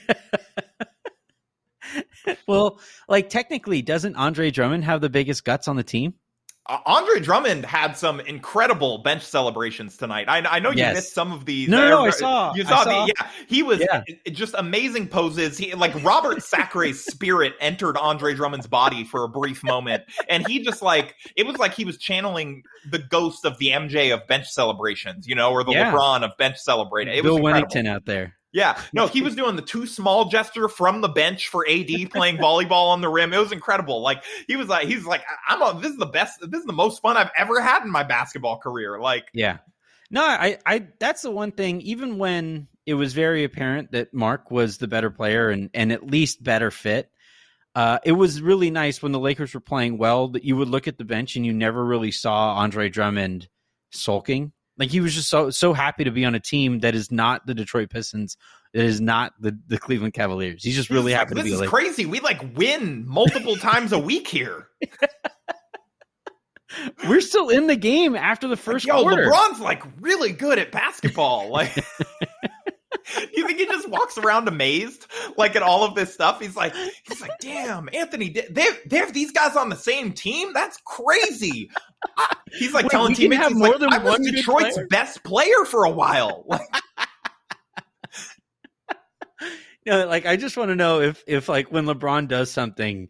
well, 2.46 2.80
like 3.08 3.28
technically, 3.28 3.82
doesn't 3.82 4.16
Andre 4.16 4.50
Drummond 4.50 4.84
have 4.84 5.00
the 5.00 5.10
biggest 5.10 5.44
guts 5.44 5.68
on 5.68 5.76
the 5.76 5.82
team? 5.82 6.14
Uh, 6.68 6.78
Andre 6.86 7.20
Drummond 7.20 7.64
had 7.64 7.96
some 7.96 8.20
incredible 8.20 8.98
bench 8.98 9.22
celebrations 9.22 9.96
tonight. 9.96 10.28
I, 10.28 10.38
I 10.38 10.58
know 10.58 10.70
you 10.70 10.78
yes. 10.78 10.94
missed 10.94 11.14
some 11.14 11.32
of 11.32 11.44
these. 11.44 11.68
No, 11.68 11.78
no, 11.78 11.88
no, 11.88 12.06
I 12.06 12.10
saw. 12.10 12.54
You 12.54 12.64
saw, 12.64 12.84
saw. 12.84 13.06
the 13.06 13.12
yeah. 13.16 13.28
He 13.46 13.62
was 13.62 13.80
yeah. 13.80 14.02
just 14.32 14.54
amazing 14.58 15.08
poses. 15.08 15.58
He 15.58 15.74
like 15.74 15.94
Robert 16.02 16.42
Sacre's 16.42 17.04
spirit 17.12 17.54
entered 17.60 17.96
Andre 17.96 18.34
Drummond's 18.34 18.66
body 18.66 19.04
for 19.04 19.24
a 19.24 19.28
brief 19.28 19.62
moment, 19.62 20.04
and 20.28 20.46
he 20.46 20.60
just 20.62 20.82
like 20.82 21.14
it 21.36 21.46
was 21.46 21.56
like 21.58 21.74
he 21.74 21.84
was 21.84 21.98
channeling 21.98 22.62
the 22.90 22.98
ghost 22.98 23.44
of 23.44 23.58
the 23.58 23.68
MJ 23.68 24.12
of 24.12 24.26
bench 24.26 24.48
celebrations, 24.48 25.26
you 25.26 25.34
know, 25.34 25.50
or 25.50 25.64
the 25.64 25.72
yeah. 25.72 25.92
LeBron 25.92 26.22
of 26.22 26.36
bench 26.38 26.56
celebrating. 26.56 27.14
It 27.14 27.22
Bill 27.22 27.40
was 27.40 27.54
Wennington 27.54 27.86
out 27.86 28.04
there. 28.06 28.34
Yeah, 28.56 28.80
no, 28.94 29.06
he 29.06 29.20
was 29.20 29.34
doing 29.34 29.54
the 29.54 29.60
too 29.60 29.86
small 29.86 30.30
gesture 30.30 30.66
from 30.70 31.02
the 31.02 31.10
bench 31.10 31.48
for 31.48 31.68
AD 31.68 31.90
playing 32.10 32.38
volleyball 32.38 32.88
on 32.88 33.02
the 33.02 33.08
rim. 33.10 33.34
It 33.34 33.38
was 33.38 33.52
incredible. 33.52 34.00
Like 34.00 34.24
he 34.46 34.56
was 34.56 34.66
like, 34.66 34.88
he's 34.88 35.04
like, 35.04 35.22
I'm 35.46 35.60
a, 35.60 35.78
this 35.78 35.92
is 35.92 35.98
the 35.98 36.06
best, 36.06 36.40
this 36.40 36.60
is 36.60 36.64
the 36.64 36.72
most 36.72 37.02
fun 37.02 37.18
I've 37.18 37.30
ever 37.36 37.60
had 37.60 37.84
in 37.84 37.90
my 37.90 38.02
basketball 38.02 38.56
career. 38.56 38.98
Like, 38.98 39.28
yeah, 39.34 39.58
no, 40.10 40.22
I, 40.24 40.56
I, 40.64 40.86
that's 40.98 41.20
the 41.20 41.30
one 41.30 41.52
thing. 41.52 41.82
Even 41.82 42.16
when 42.16 42.68
it 42.86 42.94
was 42.94 43.12
very 43.12 43.44
apparent 43.44 43.92
that 43.92 44.14
Marc 44.14 44.50
was 44.50 44.78
the 44.78 44.88
better 44.88 45.10
player 45.10 45.50
and 45.50 45.68
and 45.74 45.92
at 45.92 46.06
least 46.06 46.42
better 46.42 46.70
fit, 46.70 47.10
uh, 47.74 47.98
it 48.06 48.12
was 48.12 48.40
really 48.40 48.70
nice 48.70 49.02
when 49.02 49.12
the 49.12 49.20
Lakers 49.20 49.52
were 49.52 49.60
playing 49.60 49.98
well 49.98 50.28
that 50.28 50.44
you 50.44 50.56
would 50.56 50.68
look 50.68 50.88
at 50.88 50.96
the 50.96 51.04
bench 51.04 51.36
and 51.36 51.44
you 51.44 51.52
never 51.52 51.84
really 51.84 52.10
saw 52.10 52.54
Andre 52.54 52.88
Drummond 52.88 53.48
sulking. 53.90 54.52
Like 54.78 54.90
he 54.90 55.00
was 55.00 55.14
just 55.14 55.30
so 55.30 55.50
so 55.50 55.72
happy 55.72 56.04
to 56.04 56.10
be 56.10 56.24
on 56.24 56.34
a 56.34 56.40
team 56.40 56.80
that 56.80 56.94
is 56.94 57.10
not 57.10 57.46
the 57.46 57.54
Detroit 57.54 57.90
Pistons, 57.90 58.36
that 58.74 58.84
is 58.84 59.00
not 59.00 59.32
the, 59.40 59.58
the 59.68 59.78
Cleveland 59.78 60.12
Cavaliers. 60.12 60.62
He's 60.62 60.76
just 60.76 60.90
really 60.90 61.12
happy 61.12 61.34
like, 61.34 61.44
to 61.44 61.50
be. 61.50 61.50
This 61.52 61.62
is 61.62 61.68
crazy. 61.68 62.04
We 62.06 62.20
like 62.20 62.56
win 62.56 63.06
multiple 63.06 63.56
times 63.56 63.92
a 63.92 63.98
week 63.98 64.28
here. 64.28 64.68
We're 67.08 67.22
still 67.22 67.48
in 67.48 67.68
the 67.68 67.76
game 67.76 68.14
after 68.16 68.48
the 68.48 68.56
first 68.56 68.86
like, 68.86 68.96
yo, 68.96 69.02
quarter. 69.02 69.30
LeBron's 69.30 69.60
like 69.60 69.82
really 70.00 70.32
good 70.32 70.58
at 70.58 70.72
basketball. 70.72 71.48
Like 71.50 71.74
do 71.74 71.82
you 73.34 73.46
think 73.46 73.58
he 73.58 73.66
just 73.66 73.88
walks 73.88 74.18
around 74.18 74.48
amazed, 74.48 75.05
like 75.38 75.56
at 75.56 75.62
all 75.62 75.84
of 75.84 75.94
this 75.94 76.12
stuff? 76.12 76.40
He's 76.40 76.56
like, 76.56 76.74
he's 77.04 77.20
like, 77.20 77.32
damn, 77.40 77.88
Anthony, 77.92 78.30
they 78.30 78.66
they 78.86 78.96
have 78.98 79.12
these 79.12 79.32
guys 79.32 79.56
on 79.56 79.68
the 79.68 79.76
same 79.76 80.12
team. 80.12 80.52
That's 80.52 80.78
crazy. 80.84 81.70
He's 82.52 82.72
like 82.72 82.84
Wait, 82.84 82.90
telling 82.90 83.14
teammates, 83.14 83.42
have 83.42 83.54
more 83.54 83.70
like, 83.70 83.80
than 83.80 83.92
I 83.92 83.98
was 83.98 84.18
Detroit's 84.20 84.74
player? 84.74 84.86
best 84.88 85.22
player 85.24 85.64
for 85.64 85.84
a 85.84 85.90
while. 85.90 86.44
Like, 86.56 86.60
you 89.84 89.92
know, 89.92 90.06
like 90.08 90.26
I 90.26 90.34
just 90.34 90.56
want 90.56 90.70
to 90.70 90.74
know 90.74 91.00
if 91.00 91.22
if 91.28 91.48
like 91.48 91.70
when 91.70 91.84
LeBron 91.84 92.26
does 92.26 92.50
something, 92.50 93.08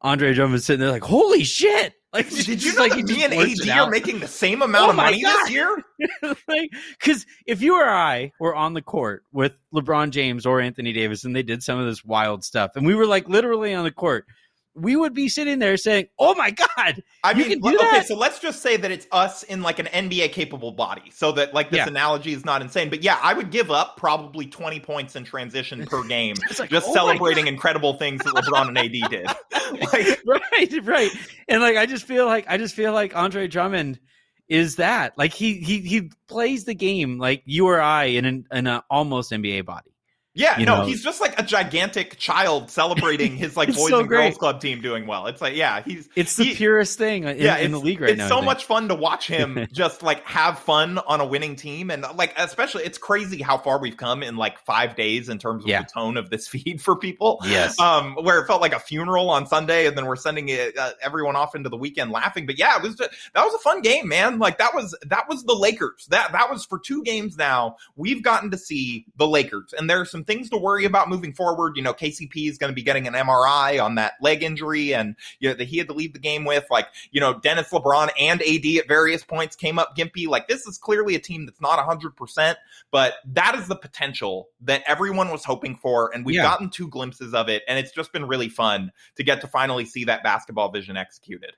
Andre 0.00 0.32
Drummond's 0.34 0.64
sitting 0.64 0.80
there 0.80 0.92
like, 0.92 1.02
holy 1.02 1.42
shit. 1.42 1.94
Like, 2.14 2.28
did 2.28 2.62
you 2.62 2.74
know 2.74 2.82
like, 2.82 2.92
that 2.92 3.06
me 3.06 3.24
and 3.24 3.32
AD 3.32 3.68
are 3.70 3.88
making 3.88 4.20
the 4.20 4.28
same 4.28 4.60
amount 4.60 4.88
oh 4.88 4.90
of 4.90 4.96
money 4.96 5.22
God. 5.22 5.46
this 5.46 5.50
year? 5.50 5.82
like, 6.46 6.70
because 7.00 7.24
if 7.46 7.62
you 7.62 7.76
or 7.76 7.88
I 7.88 8.32
were 8.38 8.54
on 8.54 8.74
the 8.74 8.82
court 8.82 9.24
with 9.32 9.52
LeBron 9.74 10.10
James 10.10 10.44
or 10.44 10.60
Anthony 10.60 10.92
Davis 10.92 11.24
and 11.24 11.34
they 11.34 11.42
did 11.42 11.62
some 11.62 11.78
of 11.78 11.86
this 11.86 12.04
wild 12.04 12.44
stuff, 12.44 12.72
and 12.76 12.86
we 12.86 12.94
were 12.94 13.06
like 13.06 13.30
literally 13.30 13.72
on 13.72 13.84
the 13.84 13.90
court, 13.90 14.26
we 14.74 14.96
would 14.96 15.12
be 15.12 15.28
sitting 15.28 15.58
there 15.58 15.76
saying, 15.76 16.06
"Oh 16.18 16.34
my 16.34 16.50
god, 16.50 17.02
I 17.24 17.34
mean, 17.34 17.64
okay, 17.64 17.76
that? 17.76 18.06
so 18.06 18.16
let's 18.16 18.38
just 18.38 18.62
say 18.62 18.76
that 18.76 18.90
it's 18.90 19.06
us 19.12 19.42
in 19.42 19.62
like 19.62 19.78
an 19.78 19.86
NBA 19.86 20.32
capable 20.32 20.72
body, 20.72 21.10
so 21.12 21.32
that 21.32 21.52
like 21.52 21.70
this 21.70 21.78
yeah. 21.78 21.88
analogy 21.88 22.32
is 22.32 22.44
not 22.44 22.62
insane. 22.62 22.88
But 22.88 23.02
yeah, 23.02 23.18
I 23.22 23.34
would 23.34 23.50
give 23.50 23.70
up 23.70 23.96
probably 23.96 24.46
twenty 24.46 24.80
points 24.80 25.14
in 25.14 25.24
transition 25.24 25.84
per 25.86 26.02
game, 26.08 26.36
like, 26.58 26.70
just 26.70 26.88
oh 26.88 26.94
celebrating 26.94 27.46
incredible 27.46 27.94
things 27.94 28.22
that 28.24 28.34
LeBron 28.34 28.68
and 28.68 28.78
AD 28.78 29.10
did. 29.10 29.26
like, 29.92 30.22
right, 30.26 30.86
right, 30.86 31.10
and 31.48 31.60
like 31.60 31.76
I 31.76 31.86
just 31.86 32.06
feel 32.06 32.26
like 32.26 32.46
I 32.48 32.56
just 32.56 32.74
feel 32.74 32.92
like 32.92 33.14
Andre 33.14 33.48
Drummond 33.48 34.00
is 34.48 34.76
that 34.76 35.16
like 35.16 35.32
he 35.32 35.54
he 35.58 35.80
he 35.80 36.10
plays 36.28 36.64
the 36.64 36.74
game 36.74 37.18
like 37.18 37.42
you 37.44 37.66
or 37.66 37.80
I 37.80 38.04
in 38.04 38.24
an 38.24 38.46
in 38.52 38.66
an 38.66 38.82
almost 38.90 39.32
NBA 39.32 39.66
body. 39.66 39.91
Yeah, 40.34 40.58
you 40.58 40.64
no, 40.64 40.78
know? 40.78 40.86
he's 40.86 41.04
just 41.04 41.20
like 41.20 41.38
a 41.38 41.42
gigantic 41.42 42.16
child 42.16 42.70
celebrating 42.70 43.36
his 43.36 43.54
like 43.54 43.68
boys 43.74 43.90
so 43.90 44.00
and 44.00 44.08
great. 44.08 44.28
girls 44.28 44.38
club 44.38 44.62
team 44.62 44.80
doing 44.80 45.06
well. 45.06 45.26
It's 45.26 45.42
like, 45.42 45.54
yeah, 45.54 45.82
he's 45.82 46.08
it's 46.16 46.36
the 46.36 46.44
he, 46.44 46.54
purest 46.54 46.96
thing 46.96 47.24
in, 47.24 47.38
yeah, 47.38 47.58
in 47.58 47.70
the 47.70 47.78
league 47.78 48.00
right 48.00 48.10
it's 48.10 48.18
now. 48.18 48.24
It's 48.24 48.34
so 48.34 48.40
much 48.40 48.64
fun 48.64 48.88
to 48.88 48.94
watch 48.94 49.26
him 49.26 49.66
just 49.72 50.02
like 50.02 50.24
have 50.24 50.58
fun 50.58 50.98
on 50.98 51.20
a 51.20 51.26
winning 51.26 51.56
team, 51.56 51.90
and 51.90 52.06
like 52.16 52.32
especially, 52.38 52.84
it's 52.84 52.96
crazy 52.96 53.42
how 53.42 53.58
far 53.58 53.78
we've 53.78 53.98
come 53.98 54.22
in 54.22 54.36
like 54.36 54.58
five 54.60 54.96
days 54.96 55.28
in 55.28 55.38
terms 55.38 55.64
of 55.64 55.68
yeah. 55.68 55.82
the 55.82 55.88
tone 55.92 56.16
of 56.16 56.30
this 56.30 56.48
feed 56.52 56.80
for 56.80 56.96
people. 56.96 57.38
Yes, 57.44 57.78
um, 57.78 58.14
where 58.14 58.40
it 58.40 58.46
felt 58.46 58.62
like 58.62 58.72
a 58.72 58.80
funeral 58.80 59.28
on 59.28 59.46
Sunday, 59.46 59.86
and 59.86 59.98
then 59.98 60.06
we're 60.06 60.16
sending 60.16 60.48
it, 60.48 60.78
uh, 60.78 60.92
everyone 61.02 61.36
off 61.36 61.54
into 61.54 61.68
the 61.68 61.76
weekend 61.76 62.10
laughing. 62.10 62.46
But 62.46 62.58
yeah, 62.58 62.76
it 62.76 62.82
was 62.82 62.94
just, 62.94 63.10
that 63.34 63.44
was 63.44 63.52
a 63.52 63.58
fun 63.58 63.82
game, 63.82 64.08
man. 64.08 64.38
Like 64.38 64.56
that 64.58 64.74
was 64.74 64.96
that 65.02 65.28
was 65.28 65.44
the 65.44 65.54
Lakers. 65.54 66.06
That 66.08 66.32
that 66.32 66.50
was 66.50 66.64
for 66.64 66.78
two 66.78 67.02
games 67.02 67.36
now. 67.36 67.76
We've 67.96 68.22
gotten 68.22 68.50
to 68.52 68.56
see 68.56 69.04
the 69.16 69.28
Lakers, 69.28 69.74
and 69.76 69.90
there 69.90 70.00
are 70.00 70.06
some 70.06 70.21
things 70.24 70.48
to 70.50 70.56
worry 70.56 70.84
about 70.84 71.02
about 71.02 71.08
moving 71.08 71.32
forward. 71.32 71.76
You 71.76 71.82
know, 71.82 71.94
KCP 71.94 72.48
is 72.48 72.58
going 72.58 72.70
to 72.70 72.74
be 72.74 72.82
getting 72.82 73.06
an 73.06 73.14
MRI 73.14 73.82
on 73.82 73.96
that 73.96 74.14
leg 74.20 74.42
injury, 74.42 74.94
and 74.94 75.16
you 75.40 75.48
know 75.48 75.54
that 75.54 75.66
he 75.66 75.78
had 75.78 75.88
to 75.88 75.94
leave 75.94 76.12
the 76.12 76.18
game 76.18 76.44
with. 76.44 76.64
Like, 76.70 76.88
you 77.10 77.20
know, 77.20 77.38
Dennis 77.38 77.70
LeBron 77.70 78.10
and 78.18 78.42
AD 78.42 78.66
at 78.78 78.88
various 78.88 79.24
points 79.24 79.56
came 79.56 79.78
up 79.78 79.96
gimpy. 79.96 80.26
Like, 80.26 80.48
this 80.48 80.66
is 80.66 80.78
clearly 80.78 81.14
a 81.14 81.18
team 81.18 81.46
that's 81.46 81.60
not 81.60 81.82
hundred 81.82 82.16
percent, 82.16 82.58
but 82.90 83.14
that 83.24 83.54
is 83.54 83.68
the 83.68 83.76
potential 83.76 84.48
that 84.60 84.82
everyone 84.86 85.30
was 85.30 85.44
hoping 85.44 85.76
for, 85.76 86.10
and 86.14 86.24
we've 86.24 86.36
yeah. 86.36 86.42
gotten 86.42 86.70
two 86.70 86.88
glimpses 86.88 87.34
of 87.34 87.48
it, 87.48 87.62
and 87.66 87.78
it's 87.78 87.92
just 87.92 88.12
been 88.12 88.26
really 88.26 88.48
fun 88.48 88.92
to 89.16 89.24
get 89.24 89.40
to 89.40 89.48
finally 89.48 89.84
see 89.84 90.04
that 90.04 90.22
basketball 90.22 90.70
vision 90.70 90.96
executed. 90.96 91.52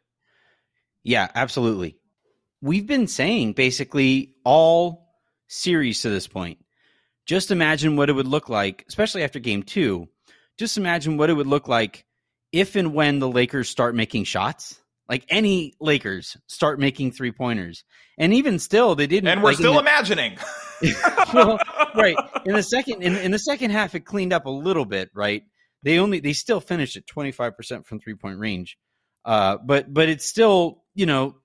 Yeah, 1.02 1.28
absolutely. 1.34 1.98
We've 2.62 2.86
been 2.86 3.08
saying 3.08 3.52
basically 3.52 4.34
all 4.44 5.04
series 5.48 6.00
to 6.00 6.08
this 6.08 6.26
point 6.26 6.63
just 7.26 7.50
imagine 7.50 7.96
what 7.96 8.10
it 8.10 8.12
would 8.12 8.26
look 8.26 8.48
like, 8.48 8.84
especially 8.88 9.22
after 9.22 9.38
game 9.38 9.62
two. 9.62 10.08
Just 10.58 10.76
imagine 10.76 11.16
what 11.16 11.30
it 11.30 11.34
would 11.34 11.46
look 11.46 11.68
like 11.68 12.04
if 12.52 12.76
and 12.76 12.94
when 12.94 13.18
the 13.18 13.28
Lakers 13.28 13.68
start 13.68 13.94
making 13.94 14.24
shots. 14.24 14.80
Like 15.08 15.24
any 15.28 15.74
Lakers 15.80 16.36
start 16.46 16.78
making 16.78 17.12
three 17.12 17.32
pointers. 17.32 17.84
And 18.16 18.32
even 18.32 18.58
still, 18.58 18.94
they 18.94 19.06
didn't. 19.06 19.28
And 19.28 19.42
we're 19.42 19.50
like, 19.50 19.58
still 19.58 19.74
the, 19.74 19.80
imagining. 19.80 20.38
well, 21.34 21.58
right. 21.94 22.16
In 22.46 22.54
the 22.54 22.62
second 22.62 23.02
in, 23.02 23.16
in 23.16 23.30
the 23.30 23.38
second 23.38 23.70
half, 23.70 23.94
it 23.94 24.00
cleaned 24.00 24.32
up 24.32 24.46
a 24.46 24.50
little 24.50 24.84
bit, 24.84 25.10
right? 25.14 25.42
They 25.82 25.98
only 25.98 26.20
they 26.20 26.32
still 26.32 26.60
finished 26.60 26.96
at 26.96 27.06
25% 27.06 27.86
from 27.86 28.00
three 28.00 28.14
point 28.14 28.38
range. 28.38 28.78
Uh, 29.24 29.58
but 29.64 29.92
but 29.92 30.08
it's 30.08 30.26
still, 30.26 30.82
you 30.94 31.06
know, 31.06 31.36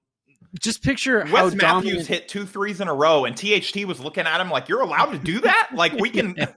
just 0.59 0.83
picture 0.83 1.19
Wes 1.19 1.31
how 1.31 1.43
Matthews 1.49 1.59
dominant... 1.59 2.07
hit 2.07 2.27
two 2.27 2.45
threes 2.45 2.81
in 2.81 2.87
a 2.87 2.93
row, 2.93 3.25
and 3.25 3.35
THT 3.35 3.85
was 3.85 3.99
looking 3.99 4.25
at 4.25 4.41
him 4.41 4.49
like, 4.49 4.69
"You're 4.69 4.81
allowed 4.81 5.11
to 5.11 5.19
do 5.19 5.41
that? 5.41 5.69
Like 5.73 5.93
we 5.93 6.09
can." 6.09 6.35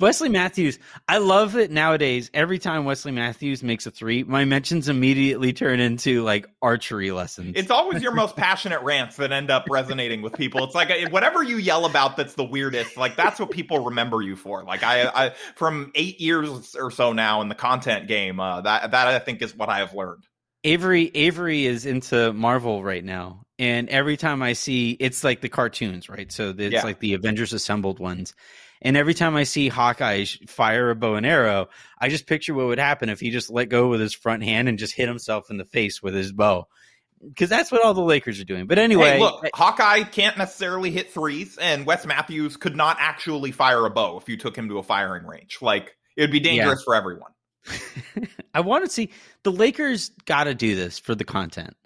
Wesley 0.00 0.28
Matthews. 0.28 0.78
I 1.08 1.18
love 1.18 1.52
that 1.52 1.70
nowadays. 1.70 2.30
Every 2.32 2.58
time 2.58 2.84
Wesley 2.84 3.12
Matthews 3.12 3.62
makes 3.62 3.86
a 3.86 3.90
three, 3.90 4.22
my 4.24 4.44
mentions 4.44 4.88
immediately 4.88 5.52
turn 5.52 5.80
into 5.80 6.22
like 6.22 6.46
archery 6.60 7.12
lessons. 7.12 7.52
It's 7.56 7.70
always 7.70 8.02
your 8.02 8.12
most 8.12 8.34
passionate 8.34 8.80
rants 8.82 9.16
that 9.16 9.30
end 9.30 9.50
up 9.50 9.66
resonating 9.68 10.22
with 10.22 10.32
people. 10.32 10.64
It's 10.64 10.74
like 10.74 10.90
uh, 10.90 11.10
whatever 11.10 11.42
you 11.42 11.58
yell 11.58 11.84
about 11.84 12.16
that's 12.16 12.34
the 12.34 12.44
weirdest. 12.44 12.96
Like 12.96 13.16
that's 13.16 13.38
what 13.38 13.50
people 13.50 13.84
remember 13.84 14.22
you 14.22 14.36
for. 14.36 14.64
Like 14.64 14.82
I, 14.82 15.06
I 15.06 15.34
from 15.56 15.92
eight 15.94 16.20
years 16.20 16.74
or 16.74 16.90
so 16.90 17.12
now 17.12 17.42
in 17.42 17.48
the 17.48 17.54
content 17.54 18.08
game, 18.08 18.40
uh, 18.40 18.62
that 18.62 18.90
that 18.90 19.08
I 19.08 19.18
think 19.18 19.42
is 19.42 19.54
what 19.54 19.68
I 19.68 19.78
have 19.78 19.94
learned. 19.94 20.24
Avery 20.64 21.10
Avery 21.14 21.66
is 21.66 21.86
into 21.86 22.32
Marvel 22.32 22.82
right 22.82 23.04
now, 23.04 23.44
and 23.58 23.88
every 23.88 24.16
time 24.16 24.42
I 24.42 24.52
see, 24.52 24.92
it's 24.92 25.24
like 25.24 25.40
the 25.40 25.48
cartoons, 25.48 26.08
right? 26.08 26.30
So 26.30 26.54
it's 26.56 26.72
yeah. 26.72 26.84
like 26.84 27.00
the 27.00 27.14
Avengers 27.14 27.52
Assembled 27.52 27.98
ones 27.98 28.34
and 28.82 28.96
every 28.96 29.14
time 29.14 29.36
I 29.36 29.44
see 29.44 29.68
Hawkeye 29.68 30.24
fire 30.48 30.90
a 30.90 30.96
bow 30.96 31.14
and 31.14 31.24
arrow, 31.24 31.68
I 31.98 32.08
just 32.08 32.26
picture 32.26 32.52
what 32.52 32.66
would 32.66 32.80
happen 32.80 33.08
if 33.08 33.20
he 33.20 33.30
just 33.30 33.48
let 33.48 33.68
go 33.68 33.88
with 33.88 34.00
his 34.00 34.12
front 34.12 34.42
hand 34.42 34.68
and 34.68 34.78
just 34.78 34.92
hit 34.92 35.08
himself 35.08 35.50
in 35.50 35.56
the 35.56 35.64
face 35.64 36.02
with 36.02 36.14
his 36.14 36.32
bow. 36.32 36.66
Because 37.24 37.48
that's 37.48 37.70
what 37.70 37.84
all 37.84 37.94
the 37.94 38.02
Lakers 38.02 38.40
are 38.40 38.44
doing. 38.44 38.66
But 38.66 38.78
anyway, 38.78 39.12
hey, 39.12 39.20
look, 39.20 39.44
I, 39.44 39.50
Hawkeye 39.54 40.02
can't 40.02 40.36
necessarily 40.36 40.90
hit 40.90 41.12
threes, 41.12 41.56
and 41.56 41.86
Wes 41.86 42.04
Matthews 42.04 42.56
could 42.56 42.74
not 42.74 42.96
actually 42.98 43.52
fire 43.52 43.86
a 43.86 43.90
bow 43.90 44.18
if 44.18 44.28
you 44.28 44.36
took 44.36 44.58
him 44.58 44.68
to 44.70 44.78
a 44.78 44.82
firing 44.82 45.24
range. 45.24 45.58
Like 45.62 45.96
it 46.16 46.22
would 46.22 46.32
be 46.32 46.40
dangerous 46.40 46.80
yeah. 46.80 46.84
for 46.84 46.96
everyone. 46.96 47.30
I 48.54 48.60
want 48.60 48.84
to 48.84 48.90
see 48.90 49.10
the 49.42 49.52
Lakers. 49.52 50.10
Got 50.24 50.44
to 50.44 50.54
do 50.54 50.74
this 50.76 50.98
for 50.98 51.14
the 51.14 51.24
content. 51.24 51.76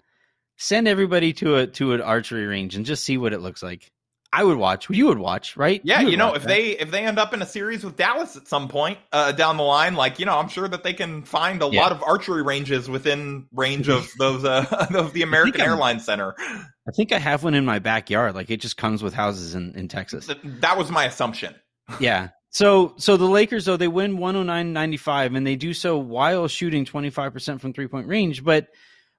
Send 0.57 0.87
everybody 0.87 1.33
to 1.33 1.55
a 1.57 1.67
to 1.67 1.93
an 1.93 2.01
archery 2.01 2.47
range 2.47 2.75
and 2.75 2.85
just 2.85 3.03
see 3.03 3.17
what 3.17 3.33
it 3.33 3.39
looks 3.39 3.61
like. 3.61 3.91
I 4.33 4.43
would 4.43 4.57
watch. 4.57 4.89
You 4.89 5.07
would 5.07 5.19
watch, 5.19 5.55
right? 5.55 5.79
Yeah, 5.83 6.01
you, 6.01 6.09
you 6.09 6.17
know, 6.17 6.33
if 6.33 6.41
that. 6.41 6.47
they 6.47 6.77
if 6.77 6.91
they 6.91 7.05
end 7.05 7.17
up 7.17 7.33
in 7.33 7.41
a 7.41 7.45
series 7.45 7.83
with 7.83 7.95
Dallas 7.95 8.35
at 8.35 8.47
some 8.47 8.67
point 8.67 8.97
uh, 9.13 9.31
down 9.31 9.57
the 9.57 9.63
line, 9.63 9.95
like 9.95 10.19
you 10.19 10.25
know, 10.25 10.37
I'm 10.37 10.49
sure 10.49 10.67
that 10.67 10.83
they 10.83 10.93
can 10.93 11.23
find 11.23 11.61
a 11.61 11.69
yeah. 11.71 11.81
lot 11.81 11.91
of 11.91 12.03
archery 12.03 12.43
ranges 12.43 12.89
within 12.89 13.47
range 13.53 13.87
of 13.87 14.11
those 14.19 14.43
uh, 14.43 14.87
of 14.93 15.13
the 15.13 15.21
American 15.21 15.61
Airlines 15.61 16.05
Center. 16.05 16.35
I 16.39 16.91
think 16.95 17.13
I 17.13 17.19
have 17.19 17.43
one 17.43 17.53
in 17.53 17.65
my 17.65 17.79
backyard. 17.79 18.35
Like 18.35 18.49
it 18.49 18.59
just 18.59 18.77
comes 18.77 19.01
with 19.01 19.13
houses 19.13 19.55
in 19.55 19.73
in 19.75 19.87
Texas. 19.87 20.29
That 20.43 20.77
was 20.77 20.91
my 20.91 21.05
assumption. 21.05 21.55
yeah. 21.99 22.29
So 22.57 22.95
so 22.97 23.17
the 23.17 23.25
Lakers 23.25 23.65
though 23.65 23.77
they 23.77 23.87
win 23.87 24.17
109-95 24.17 25.37
and 25.37 25.45
they 25.45 25.55
do 25.55 25.75
so 25.75 25.99
while 25.99 26.47
shooting 26.47 26.85
25% 26.85 27.61
from 27.61 27.71
three 27.71 27.87
point 27.87 28.07
range, 28.07 28.43
but 28.43 28.69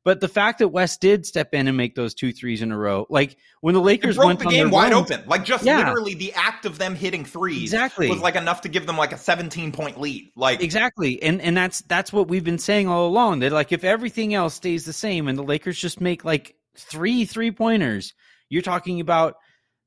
but 0.05 0.19
the 0.19 0.27
fact 0.27 0.59
that 0.59 0.69
West 0.69 1.01
did 1.01 1.25
step 1.25 1.55
in 1.55 1.69
and 1.69 1.77
make 1.77 1.95
those 1.95 2.15
two 2.15 2.33
threes 2.33 2.63
in 2.63 2.73
a 2.73 2.77
row, 2.77 3.07
like 3.09 3.37
when 3.61 3.75
the 3.75 3.81
Lakers 3.81 4.17
broke 4.17 4.27
went 4.27 4.39
the 4.41 4.47
game 4.47 4.71
wide 4.73 4.91
runs, 4.91 5.13
open, 5.13 5.29
like 5.29 5.45
just 5.45 5.63
yeah. 5.63 5.79
literally 5.79 6.15
the 6.15 6.33
act 6.33 6.67
of 6.67 6.79
them 6.79 6.97
hitting 6.97 7.25
threes 7.25 7.63
exactly. 7.63 8.11
was 8.11 8.19
like 8.19 8.35
enough 8.35 8.63
to 8.63 8.69
give 8.69 8.87
them 8.87 8.99
like 8.99 9.13
a 9.13 9.19
17 9.19 9.71
point 9.71 10.01
lead. 10.01 10.33
Like 10.35 10.61
exactly, 10.61 11.23
and 11.23 11.41
and 11.41 11.57
that's 11.57 11.83
that's 11.83 12.13
what 12.13 12.27
we've 12.27 12.43
been 12.43 12.59
saying 12.59 12.89
all 12.89 13.07
along. 13.07 13.39
That 13.39 13.53
like 13.53 13.71
if 13.71 13.85
everything 13.85 14.35
else 14.35 14.55
stays 14.55 14.85
the 14.85 14.93
same 14.93 15.29
and 15.29 15.39
the 15.39 15.45
Lakers 15.45 15.79
just 15.79 16.01
make 16.01 16.25
like 16.25 16.57
three 16.77 17.25
three 17.25 17.53
pointers, 17.53 18.15
you're 18.49 18.63
talking 18.63 19.01
about 19.01 19.37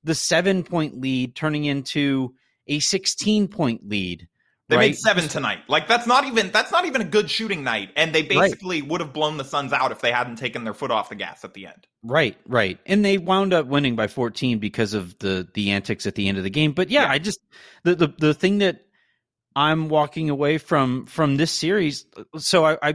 the 0.06 0.16
seven 0.16 0.64
point 0.64 1.02
lead 1.02 1.36
turning 1.36 1.66
into 1.66 2.34
a 2.68 2.80
16 2.80 3.48
point 3.48 3.88
lead 3.88 4.28
they 4.72 4.78
right? 4.78 4.92
made 4.92 4.98
seven 4.98 5.28
tonight. 5.28 5.60
Like 5.68 5.90
that's 5.90 6.08
not 6.08 6.24
even 6.26 6.50
that's 6.50 6.72
not 6.72 6.86
even 6.86 7.02
a 7.02 7.06
good 7.06 7.30
shooting 7.30 7.62
night, 7.66 7.90
and 7.98 8.16
they 8.16 8.22
basically 8.22 8.82
right. 8.82 8.90
would 8.90 9.02
have 9.02 9.12
blown 9.12 9.36
the 9.36 9.44
Suns 9.44 9.74
out 9.74 9.92
if 9.92 10.00
they 10.00 10.14
hadn't 10.14 10.38
taken 10.38 10.64
their 10.64 10.74
foot 10.74 10.92
off 10.92 11.10
the 11.10 11.16
gas 11.16 11.44
at 11.44 11.54
the 11.54 11.68
end. 11.68 11.88
Right, 12.04 12.38
right, 12.48 12.80
and 12.86 13.04
they 13.04 13.18
wound 13.18 13.52
up 13.52 13.68
winning 13.68 13.98
by 13.98 14.08
14 14.08 14.60
because 14.60 14.94
of 14.94 15.20
the 15.20 15.46
the 15.54 15.72
antics 15.72 16.06
at 16.08 16.16
the 16.16 16.30
end 16.30 16.38
of 16.38 16.46
the 16.46 16.50
game. 16.50 16.72
But 16.72 16.90
yeah, 16.90 17.04
yeah. 17.04 17.12
I 17.12 17.20
just 17.20 17.42
the, 17.84 17.96
the 17.96 18.14
the 18.18 18.34
thing 18.34 18.60
that 18.60 18.86
I'm 19.58 19.90
walking 19.90 20.30
away 20.30 20.58
from 20.58 21.06
from 21.06 21.36
this 21.36 21.52
series. 21.52 22.06
So 22.38 22.66
I 22.66 22.78
I, 22.82 22.94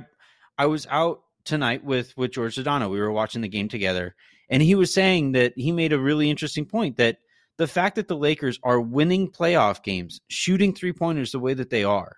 I 0.56 0.66
was 0.66 0.86
out 0.90 1.24
tonight 1.44 1.84
with 1.84 2.16
with 2.16 2.32
George 2.32 2.56
Sedano. 2.56 2.90
We 2.90 3.00
were 3.00 3.12
watching 3.12 3.42
the 3.42 3.48
game 3.48 3.68
together, 3.68 4.14
and 4.48 4.62
he 4.62 4.74
was 4.74 4.94
saying 4.94 5.32
that 5.32 5.52
he 5.56 5.72
made 5.72 5.92
a 5.92 6.00
really 6.00 6.30
interesting 6.30 6.64
point 6.64 6.96
that 6.96 7.18
the 7.58 7.66
fact 7.66 7.96
that 7.96 8.08
the 8.08 8.16
Lakers 8.16 8.58
are 8.62 8.80
winning 8.80 9.30
playoff 9.30 9.82
games, 9.82 10.20
shooting 10.28 10.74
three 10.74 10.92
pointers 10.92 11.32
the 11.32 11.38
way 11.38 11.54
that 11.54 11.70
they 11.70 11.84
are, 11.84 12.16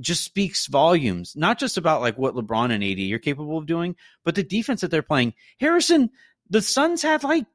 just 0.00 0.24
speaks 0.24 0.66
volumes, 0.66 1.34
not 1.36 1.58
just 1.58 1.76
about 1.76 2.00
like 2.00 2.18
what 2.18 2.34
LeBron 2.34 2.70
and 2.70 2.84
AD 2.84 3.12
are 3.12 3.18
capable 3.18 3.58
of 3.58 3.66
doing, 3.66 3.96
but 4.24 4.34
the 4.34 4.42
defense 4.42 4.80
that 4.80 4.90
they're 4.90 5.02
playing. 5.02 5.34
Harrison, 5.58 6.10
the 6.50 6.62
Suns 6.62 7.02
had 7.02 7.24
like 7.24 7.46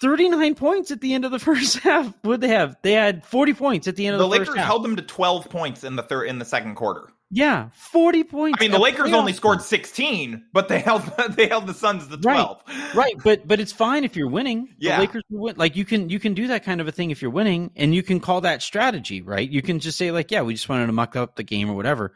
39 0.00 0.54
points 0.54 0.90
at 0.90 1.00
the 1.00 1.14
end 1.14 1.24
of 1.24 1.30
the 1.30 1.38
first 1.40 1.78
half. 1.78 2.12
What 2.22 2.40
they 2.40 2.48
have? 2.48 2.76
They 2.82 2.92
had 2.92 3.24
40 3.24 3.54
points 3.54 3.88
at 3.88 3.96
the 3.96 4.06
end 4.06 4.14
of 4.14 4.18
the, 4.18 4.24
the 4.24 4.30
Lakers 4.30 4.48
first 4.48 4.58
half. 4.58 4.66
held 4.66 4.84
them 4.84 4.96
to 4.96 5.02
12 5.02 5.48
points 5.48 5.84
in 5.84 5.96
the 5.96 6.02
third 6.02 6.24
in 6.24 6.38
the 6.38 6.44
second 6.44 6.74
quarter. 6.74 7.12
Yeah, 7.30 7.70
forty 7.72 8.22
points. 8.22 8.58
I 8.60 8.64
mean, 8.64 8.70
the 8.70 8.78
Lakers 8.78 9.12
only 9.12 9.32
scored 9.32 9.60
sixteen, 9.60 10.44
but 10.52 10.68
they 10.68 10.78
held 10.78 11.02
they 11.30 11.48
held 11.48 11.66
the 11.66 11.74
Suns 11.74 12.06
to 12.06 12.16
twelve. 12.16 12.62
Right, 12.68 12.94
right. 12.94 13.14
But 13.22 13.48
but 13.48 13.58
it's 13.58 13.72
fine 13.72 14.04
if 14.04 14.14
you're 14.14 14.28
winning. 14.28 14.68
Yeah, 14.78 14.96
the 14.96 15.02
Lakers 15.02 15.22
win. 15.28 15.56
Like 15.56 15.74
you 15.74 15.84
can 15.84 16.08
you 16.08 16.20
can 16.20 16.34
do 16.34 16.46
that 16.48 16.62
kind 16.62 16.80
of 16.80 16.86
a 16.86 16.92
thing 16.92 17.10
if 17.10 17.20
you're 17.20 17.32
winning, 17.32 17.72
and 17.74 17.92
you 17.92 18.04
can 18.04 18.20
call 18.20 18.42
that 18.42 18.62
strategy, 18.62 19.22
right? 19.22 19.48
You 19.48 19.60
can 19.60 19.80
just 19.80 19.98
say 19.98 20.12
like, 20.12 20.30
yeah, 20.30 20.42
we 20.42 20.54
just 20.54 20.68
wanted 20.68 20.86
to 20.86 20.92
muck 20.92 21.16
up 21.16 21.34
the 21.34 21.42
game 21.42 21.68
or 21.68 21.74
whatever. 21.74 22.14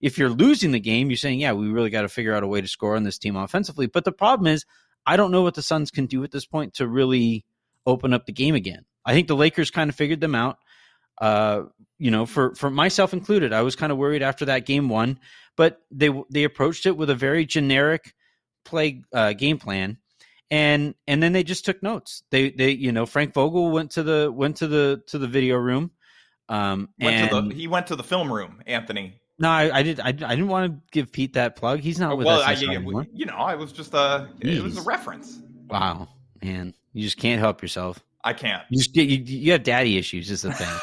If 0.00 0.16
you're 0.16 0.30
losing 0.30 0.72
the 0.72 0.80
game, 0.80 1.10
you're 1.10 1.16
saying, 1.18 1.40
yeah, 1.40 1.52
we 1.52 1.68
really 1.68 1.90
got 1.90 2.02
to 2.02 2.08
figure 2.08 2.34
out 2.34 2.42
a 2.42 2.46
way 2.46 2.60
to 2.62 2.68
score 2.68 2.96
on 2.96 3.02
this 3.02 3.18
team 3.18 3.36
offensively. 3.36 3.86
But 3.86 4.04
the 4.04 4.12
problem 4.12 4.46
is, 4.46 4.64
I 5.06 5.16
don't 5.16 5.30
know 5.30 5.42
what 5.42 5.54
the 5.54 5.62
Suns 5.62 5.90
can 5.90 6.06
do 6.06 6.24
at 6.24 6.30
this 6.30 6.46
point 6.46 6.74
to 6.74 6.86
really 6.86 7.44
open 7.86 8.12
up 8.12 8.26
the 8.26 8.32
game 8.32 8.54
again. 8.54 8.84
I 9.04 9.12
think 9.12 9.28
the 9.28 9.36
Lakers 9.36 9.70
kind 9.70 9.88
of 9.88 9.96
figured 9.96 10.20
them 10.20 10.34
out. 10.34 10.58
Uh, 11.18 11.64
you 11.98 12.10
know, 12.10 12.26
for 12.26 12.54
for 12.54 12.70
myself 12.70 13.12
included, 13.12 13.52
I 13.52 13.62
was 13.62 13.76
kind 13.76 13.92
of 13.92 13.98
worried 13.98 14.22
after 14.22 14.46
that 14.46 14.66
game 14.66 14.88
one, 14.88 15.18
but 15.56 15.80
they 15.90 16.10
they 16.30 16.44
approached 16.44 16.84
it 16.84 16.96
with 16.96 17.08
a 17.08 17.14
very 17.14 17.46
generic 17.46 18.14
play 18.64 19.02
uh, 19.14 19.32
game 19.32 19.58
plan, 19.58 19.96
and 20.50 20.94
and 21.06 21.22
then 21.22 21.32
they 21.32 21.42
just 21.42 21.64
took 21.64 21.82
notes. 21.82 22.22
They 22.30 22.50
they 22.50 22.72
you 22.72 22.92
know 22.92 23.06
Frank 23.06 23.32
Vogel 23.32 23.70
went 23.70 23.92
to 23.92 24.02
the 24.02 24.30
went 24.30 24.56
to 24.58 24.66
the 24.66 25.02
to 25.06 25.18
the 25.18 25.28
video 25.28 25.56
room. 25.56 25.92
Um, 26.48 26.90
went 27.00 27.32
and 27.32 27.50
the, 27.50 27.54
he 27.54 27.66
went 27.66 27.86
to 27.88 27.96
the 27.96 28.04
film 28.04 28.30
room, 28.30 28.62
Anthony. 28.66 29.20
No, 29.38 29.50
I, 29.50 29.78
I 29.78 29.82
did. 29.82 30.00
I, 30.00 30.08
I 30.08 30.12
didn't 30.12 30.48
want 30.48 30.72
to 30.72 30.80
give 30.92 31.12
Pete 31.12 31.34
that 31.34 31.56
plug. 31.56 31.80
He's 31.80 31.98
not 31.98 32.16
with 32.16 32.26
well, 32.26 32.40
us. 32.40 32.46
I, 32.46 32.54
anymore. 32.54 33.06
you 33.12 33.26
know, 33.26 33.34
I 33.34 33.54
was 33.54 33.72
just 33.72 33.92
a. 33.92 34.28
Jeez. 34.40 34.56
It 34.56 34.62
was 34.62 34.78
a 34.78 34.82
reference. 34.82 35.38
Wow, 35.68 36.08
man, 36.42 36.74
you 36.92 37.02
just 37.02 37.18
can't 37.18 37.40
help 37.40 37.60
yourself. 37.60 38.00
I 38.24 38.32
can't. 38.32 38.62
You 38.70 38.78
just 38.78 38.94
get 38.94 39.08
you, 39.08 39.18
you 39.18 39.52
have 39.52 39.62
daddy 39.62 39.98
issues. 39.98 40.30
Is 40.30 40.42
the 40.42 40.52
thing. 40.52 40.66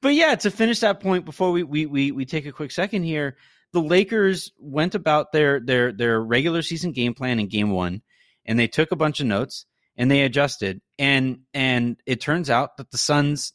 but 0.00 0.14
yeah, 0.14 0.34
to 0.34 0.50
finish 0.50 0.80
that 0.80 1.00
point 1.00 1.24
before 1.24 1.52
we, 1.52 1.62
we 1.62 1.86
we 1.86 2.12
we 2.12 2.26
take 2.26 2.44
a 2.44 2.52
quick 2.52 2.70
second 2.70 3.04
here, 3.04 3.36
the 3.72 3.80
Lakers 3.80 4.52
went 4.58 4.94
about 4.94 5.32
their 5.32 5.58
their 5.58 5.90
their 5.92 6.20
regular 6.20 6.60
season 6.62 6.92
game 6.92 7.14
plan 7.14 7.40
in 7.40 7.48
game 7.48 7.70
1 7.70 8.02
and 8.46 8.58
they 8.58 8.68
took 8.68 8.92
a 8.92 8.96
bunch 8.96 9.20
of 9.20 9.26
notes 9.26 9.66
and 9.96 10.10
they 10.10 10.22
adjusted 10.22 10.80
and 10.98 11.40
and 11.52 11.96
it 12.06 12.20
turns 12.20 12.50
out 12.50 12.76
that 12.76 12.90
the 12.90 12.98
Suns 12.98 13.52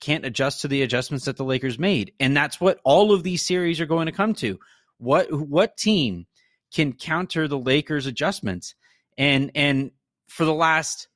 can't 0.00 0.26
adjust 0.26 0.62
to 0.62 0.68
the 0.68 0.82
adjustments 0.82 1.26
that 1.26 1.36
the 1.36 1.44
Lakers 1.44 1.78
made. 1.78 2.12
And 2.18 2.36
that's 2.36 2.60
what 2.60 2.80
all 2.82 3.12
of 3.12 3.22
these 3.22 3.40
series 3.40 3.80
are 3.80 3.86
going 3.86 4.06
to 4.06 4.12
come 4.12 4.34
to. 4.34 4.58
What 4.98 5.32
what 5.32 5.76
team 5.76 6.26
can 6.74 6.92
counter 6.92 7.46
the 7.46 7.58
Lakers 7.58 8.06
adjustments? 8.06 8.74
And 9.16 9.52
and 9.54 9.92
for 10.28 10.44
the 10.44 10.54
last 10.54 11.08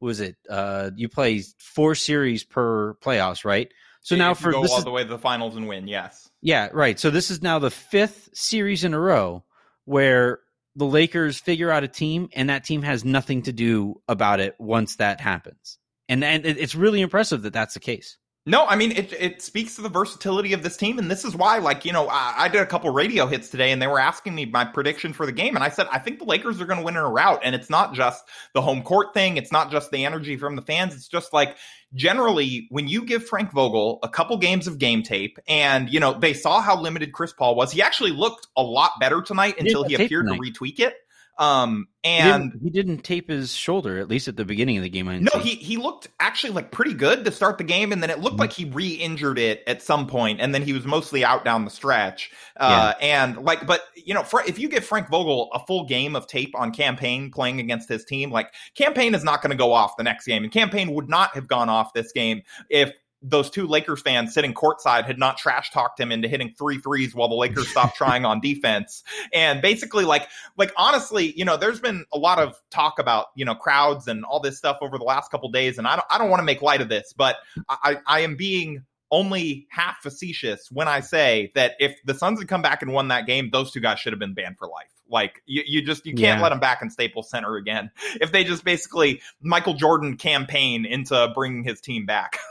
was 0.00 0.20
it 0.20 0.36
uh 0.48 0.90
you 0.96 1.08
play 1.08 1.42
four 1.58 1.94
series 1.94 2.42
per 2.42 2.94
playoffs 2.94 3.44
right 3.44 3.72
so 4.00 4.16
now 4.16 4.34
for 4.34 4.50
go 4.50 4.58
all 4.58 4.78
is, 4.78 4.84
the 4.84 4.90
way 4.90 5.04
to 5.04 5.08
the 5.08 5.18
finals 5.18 5.54
and 5.54 5.68
win 5.68 5.86
yes 5.86 6.28
yeah 6.40 6.68
right 6.72 6.98
so 6.98 7.08
this 7.10 7.30
is 7.30 7.40
now 7.40 7.60
the 7.60 7.70
fifth 7.70 8.28
series 8.32 8.82
in 8.82 8.94
a 8.94 8.98
row 8.98 9.44
where 9.84 10.40
the 10.76 10.86
lakers 10.86 11.38
figure 11.38 11.70
out 11.70 11.84
a 11.84 11.88
team 11.88 12.28
and 12.34 12.48
that 12.48 12.64
team 12.64 12.82
has 12.82 13.04
nothing 13.04 13.42
to 13.42 13.52
do 13.52 14.00
about 14.08 14.40
it 14.40 14.54
once 14.58 14.96
that 14.96 15.20
happens. 15.20 15.78
And 16.08 16.24
and 16.24 16.44
it's 16.44 16.74
really 16.74 17.00
impressive 17.00 17.42
that 17.42 17.52
that's 17.52 17.74
the 17.74 17.80
case 17.80 18.18
no, 18.44 18.66
I 18.66 18.74
mean 18.74 18.90
it. 18.90 19.12
It 19.12 19.40
speaks 19.40 19.76
to 19.76 19.82
the 19.82 19.88
versatility 19.88 20.52
of 20.52 20.64
this 20.64 20.76
team, 20.76 20.98
and 20.98 21.08
this 21.08 21.24
is 21.24 21.36
why, 21.36 21.58
like 21.58 21.84
you 21.84 21.92
know, 21.92 22.08
I, 22.08 22.34
I, 22.38 22.48
did 22.48 22.60
a 22.60 22.66
couple 22.66 22.90
radio 22.90 23.26
hits 23.26 23.48
today, 23.48 23.70
and 23.70 23.80
they 23.80 23.86
were 23.86 24.00
asking 24.00 24.34
me 24.34 24.46
my 24.46 24.64
prediction 24.64 25.12
for 25.12 25.26
the 25.26 25.32
game, 25.32 25.54
and 25.54 25.62
I 25.62 25.68
said 25.68 25.86
I 25.92 26.00
think 26.00 26.18
the 26.18 26.24
Lakers 26.24 26.60
are 26.60 26.66
going 26.66 26.80
to 26.80 26.84
win 26.84 26.96
in 26.96 27.02
a 27.02 27.08
rout, 27.08 27.42
and 27.44 27.54
it's 27.54 27.70
not 27.70 27.94
just 27.94 28.24
the 28.52 28.60
home 28.60 28.82
court 28.82 29.14
thing, 29.14 29.36
it's 29.36 29.52
not 29.52 29.70
just 29.70 29.92
the 29.92 30.04
energy 30.04 30.36
from 30.36 30.56
the 30.56 30.62
fans, 30.62 30.92
it's 30.92 31.06
just 31.06 31.32
like 31.32 31.56
generally 31.94 32.66
when 32.70 32.88
you 32.88 33.04
give 33.04 33.24
Frank 33.24 33.52
Vogel 33.52 34.00
a 34.02 34.08
couple 34.08 34.36
games 34.38 34.66
of 34.66 34.78
game 34.78 35.04
tape, 35.04 35.38
and 35.46 35.88
you 35.88 36.00
know 36.00 36.18
they 36.18 36.32
saw 36.32 36.60
how 36.60 36.76
limited 36.76 37.12
Chris 37.12 37.32
Paul 37.32 37.54
was, 37.54 37.70
he 37.70 37.80
actually 37.80 38.10
looked 38.10 38.48
a 38.56 38.62
lot 38.62 38.90
better 38.98 39.22
tonight 39.22 39.54
until 39.60 39.84
he 39.84 39.94
appeared 39.94 40.26
tonight. 40.26 40.40
to 40.42 40.60
retweak 40.60 40.80
it. 40.80 40.96
Um, 41.38 41.88
and 42.04 42.24
he 42.24 42.30
didn't, 42.30 42.62
he 42.62 42.70
didn't, 42.70 42.98
tape 43.04 43.30
his 43.30 43.54
shoulder 43.54 43.98
at 43.98 44.08
least 44.08 44.28
at 44.28 44.36
the 44.36 44.44
beginning 44.44 44.76
of 44.76 44.82
the 44.82 44.90
game. 44.90 45.06
no, 45.06 45.30
see. 45.34 45.40
he 45.40 45.54
he 45.54 45.76
looked 45.76 46.08
actually 46.20 46.52
like 46.52 46.70
pretty 46.70 46.94
good 46.94 47.24
to 47.24 47.32
start 47.32 47.58
the 47.58 47.64
game, 47.64 47.90
and 47.90 48.02
then 48.02 48.10
it 48.10 48.18
looked 48.18 48.34
mm-hmm. 48.34 48.40
like 48.40 48.52
he 48.52 48.66
re-injured 48.66 49.38
it 49.38 49.62
at 49.66 49.80
some 49.80 50.06
point, 50.06 50.40
and 50.40 50.54
then 50.54 50.62
he 50.62 50.72
was 50.72 50.84
mostly 50.84 51.24
out 51.24 51.44
down 51.44 51.64
the 51.64 51.70
stretch. 51.70 52.30
Uh, 52.56 52.92
yeah. 53.00 53.06
and 53.06 53.44
like, 53.44 53.66
but 53.66 53.82
you 53.94 54.12
know, 54.12 54.24
if 54.46 54.58
you 54.58 54.68
give 54.68 54.84
Frank 54.84 55.08
Vogel 55.08 55.50
a 55.54 55.64
full 55.66 55.86
game 55.86 56.14
of 56.14 56.26
tape 56.26 56.54
on 56.54 56.70
Cam 56.70 56.96
Payne 56.96 57.30
playing 57.30 57.60
against 57.60 57.88
his 57.88 58.04
team, 58.04 58.30
like 58.30 58.52
Cam 58.74 58.92
Payne 58.92 59.14
is 59.14 59.24
not 59.24 59.40
going 59.40 59.52
to 59.52 59.56
go 59.56 59.72
off 59.72 59.96
the 59.96 60.04
next 60.04 60.26
game, 60.26 60.44
and 60.44 60.52
Cam 60.52 60.70
Payne 60.70 60.92
would 60.92 61.08
not 61.08 61.34
have 61.34 61.48
gone 61.48 61.68
off 61.70 61.94
this 61.94 62.12
game 62.12 62.42
if 62.68 62.92
those 63.22 63.50
two 63.50 63.66
Lakers 63.66 64.02
fans 64.02 64.34
sitting 64.34 64.52
courtside 64.54 65.04
had 65.04 65.18
not 65.18 65.38
trash 65.38 65.70
talked 65.70 66.00
him 66.00 66.10
into 66.10 66.28
hitting 66.28 66.54
three 66.58 66.78
threes 66.78 67.14
while 67.14 67.28
the 67.28 67.34
Lakers 67.34 67.68
stopped 67.68 67.96
trying 67.96 68.24
on 68.24 68.40
defense. 68.40 69.02
And 69.32 69.62
basically, 69.62 70.04
like, 70.04 70.28
like 70.56 70.72
honestly, 70.76 71.32
you 71.36 71.44
know, 71.44 71.56
there's 71.56 71.80
been 71.80 72.04
a 72.12 72.18
lot 72.18 72.38
of 72.38 72.60
talk 72.70 72.98
about 72.98 73.26
you 73.34 73.44
know 73.44 73.54
crowds 73.54 74.08
and 74.08 74.24
all 74.24 74.40
this 74.40 74.58
stuff 74.58 74.78
over 74.82 74.98
the 74.98 75.04
last 75.04 75.30
couple 75.30 75.50
days, 75.50 75.78
and 75.78 75.86
I 75.86 75.96
don't, 75.96 76.06
I 76.10 76.18
don't 76.18 76.30
want 76.30 76.40
to 76.40 76.44
make 76.44 76.62
light 76.62 76.80
of 76.80 76.88
this, 76.88 77.12
but 77.16 77.36
I, 77.68 77.98
I 78.06 78.20
am 78.20 78.36
being 78.36 78.84
only 79.12 79.66
half 79.70 79.98
facetious 80.02 80.70
when 80.72 80.88
I 80.88 81.00
say 81.00 81.52
that 81.54 81.72
if 81.78 82.00
the 82.04 82.14
Suns 82.14 82.38
had 82.38 82.48
come 82.48 82.62
back 82.62 82.82
and 82.82 82.92
won 82.92 83.08
that 83.08 83.26
game, 83.26 83.50
those 83.52 83.70
two 83.70 83.80
guys 83.80 84.00
should 84.00 84.12
have 84.14 84.20
been 84.20 84.34
banned 84.34 84.56
for 84.58 84.66
life. 84.66 84.88
Like 85.08 85.42
you, 85.44 85.62
you 85.66 85.82
just 85.82 86.06
you 86.06 86.14
can't 86.14 86.38
yeah. 86.38 86.42
let 86.42 86.48
them 86.48 86.60
back 86.60 86.80
in 86.80 86.88
Staples 86.88 87.28
Center 87.28 87.56
again. 87.56 87.90
If 88.20 88.32
they 88.32 88.44
just 88.44 88.64
basically 88.64 89.20
Michael 89.42 89.74
Jordan 89.74 90.16
Cam 90.16 90.46
Payne 90.46 90.86
into 90.86 91.30
bringing 91.34 91.62
his 91.62 91.80
team 91.80 92.06
back. 92.06 92.38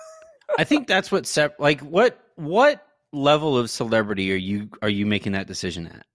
I 0.57 0.63
think 0.63 0.87
that's 0.87 1.11
what 1.11 1.25
sep- 1.25 1.59
like 1.59 1.81
what 1.81 2.19
what 2.35 2.85
level 3.13 3.57
of 3.57 3.69
celebrity 3.69 4.31
are 4.31 4.37
you 4.37 4.69
are 4.81 4.89
you 4.89 5.05
making 5.05 5.33
that 5.33 5.47
decision 5.47 5.87
at? 5.87 6.05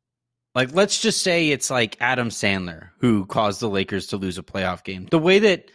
Like 0.55 0.75
let's 0.75 1.01
just 1.01 1.23
say 1.23 1.51
it's 1.51 1.71
like 1.71 1.97
Adam 2.01 2.31
Sandler 2.31 2.91
who 3.01 3.27
caused 3.27 3.61
the 3.61 3.69
Lakers 3.69 4.09
to 4.09 4.17
lose 4.17 4.39
a 4.39 4.43
playoff 4.43 4.85
game. 4.85 5.07
The 5.11 5.19
way 5.19 5.39
that 5.41 5.71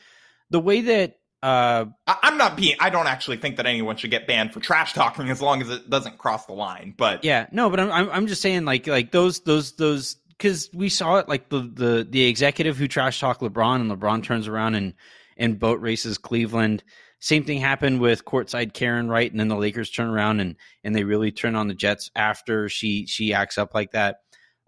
the 0.49 0.59
way 0.59 0.81
that 0.81 1.17
uh, 1.43 1.85
I'm 2.05 2.37
not 2.37 2.55
being. 2.55 2.75
I 2.79 2.91
don't 2.91 3.07
actually 3.07 3.37
think 3.37 3.57
that 3.57 3.65
anyone 3.65 3.95
should 3.97 4.11
get 4.11 4.27
banned 4.27 4.53
for 4.53 4.59
trash 4.59 4.93
talking 4.93 5.29
as 5.29 5.41
long 5.41 5.61
as 5.61 5.69
it 5.69 5.89
doesn't 5.89 6.19
cross 6.19 6.45
the 6.45 6.53
line. 6.53 6.93
But 6.95 7.23
yeah, 7.23 7.47
no, 7.51 7.69
but 7.69 7.79
I'm 7.79 7.91
I'm, 7.91 8.09
I'm 8.11 8.27
just 8.27 8.41
saying 8.41 8.65
like 8.65 8.85
like 8.85 9.11
those 9.11 9.39
those 9.41 9.71
those 9.73 10.17
because 10.29 10.69
we 10.73 10.89
saw 10.89 11.17
it 11.17 11.27
like 11.27 11.49
the 11.49 11.61
the 11.61 12.07
the 12.07 12.23
executive 12.25 12.77
who 12.77 12.87
trash 12.87 13.19
talked 13.19 13.41
LeBron 13.41 13.81
and 13.81 13.91
LeBron 13.91 14.23
turns 14.23 14.47
around 14.47 14.75
and 14.75 14.93
and 15.35 15.59
boat 15.59 15.81
races 15.81 16.19
Cleveland. 16.19 16.83
Same 17.21 17.43
thing 17.43 17.59
happened 17.59 17.99
with 18.01 18.25
courtside 18.25 18.73
Karen 18.73 19.07
Wright, 19.07 19.29
and 19.29 19.39
then 19.39 19.47
the 19.47 19.55
Lakers 19.55 19.91
turn 19.91 20.09
around 20.09 20.39
and 20.39 20.55
and 20.83 20.95
they 20.95 21.03
really 21.03 21.31
turn 21.31 21.55
on 21.55 21.67
the 21.67 21.75
Jets 21.75 22.09
after 22.15 22.67
she 22.67 23.05
she 23.05 23.33
acts 23.33 23.59
up 23.59 23.75
like 23.75 23.91
that. 23.91 24.17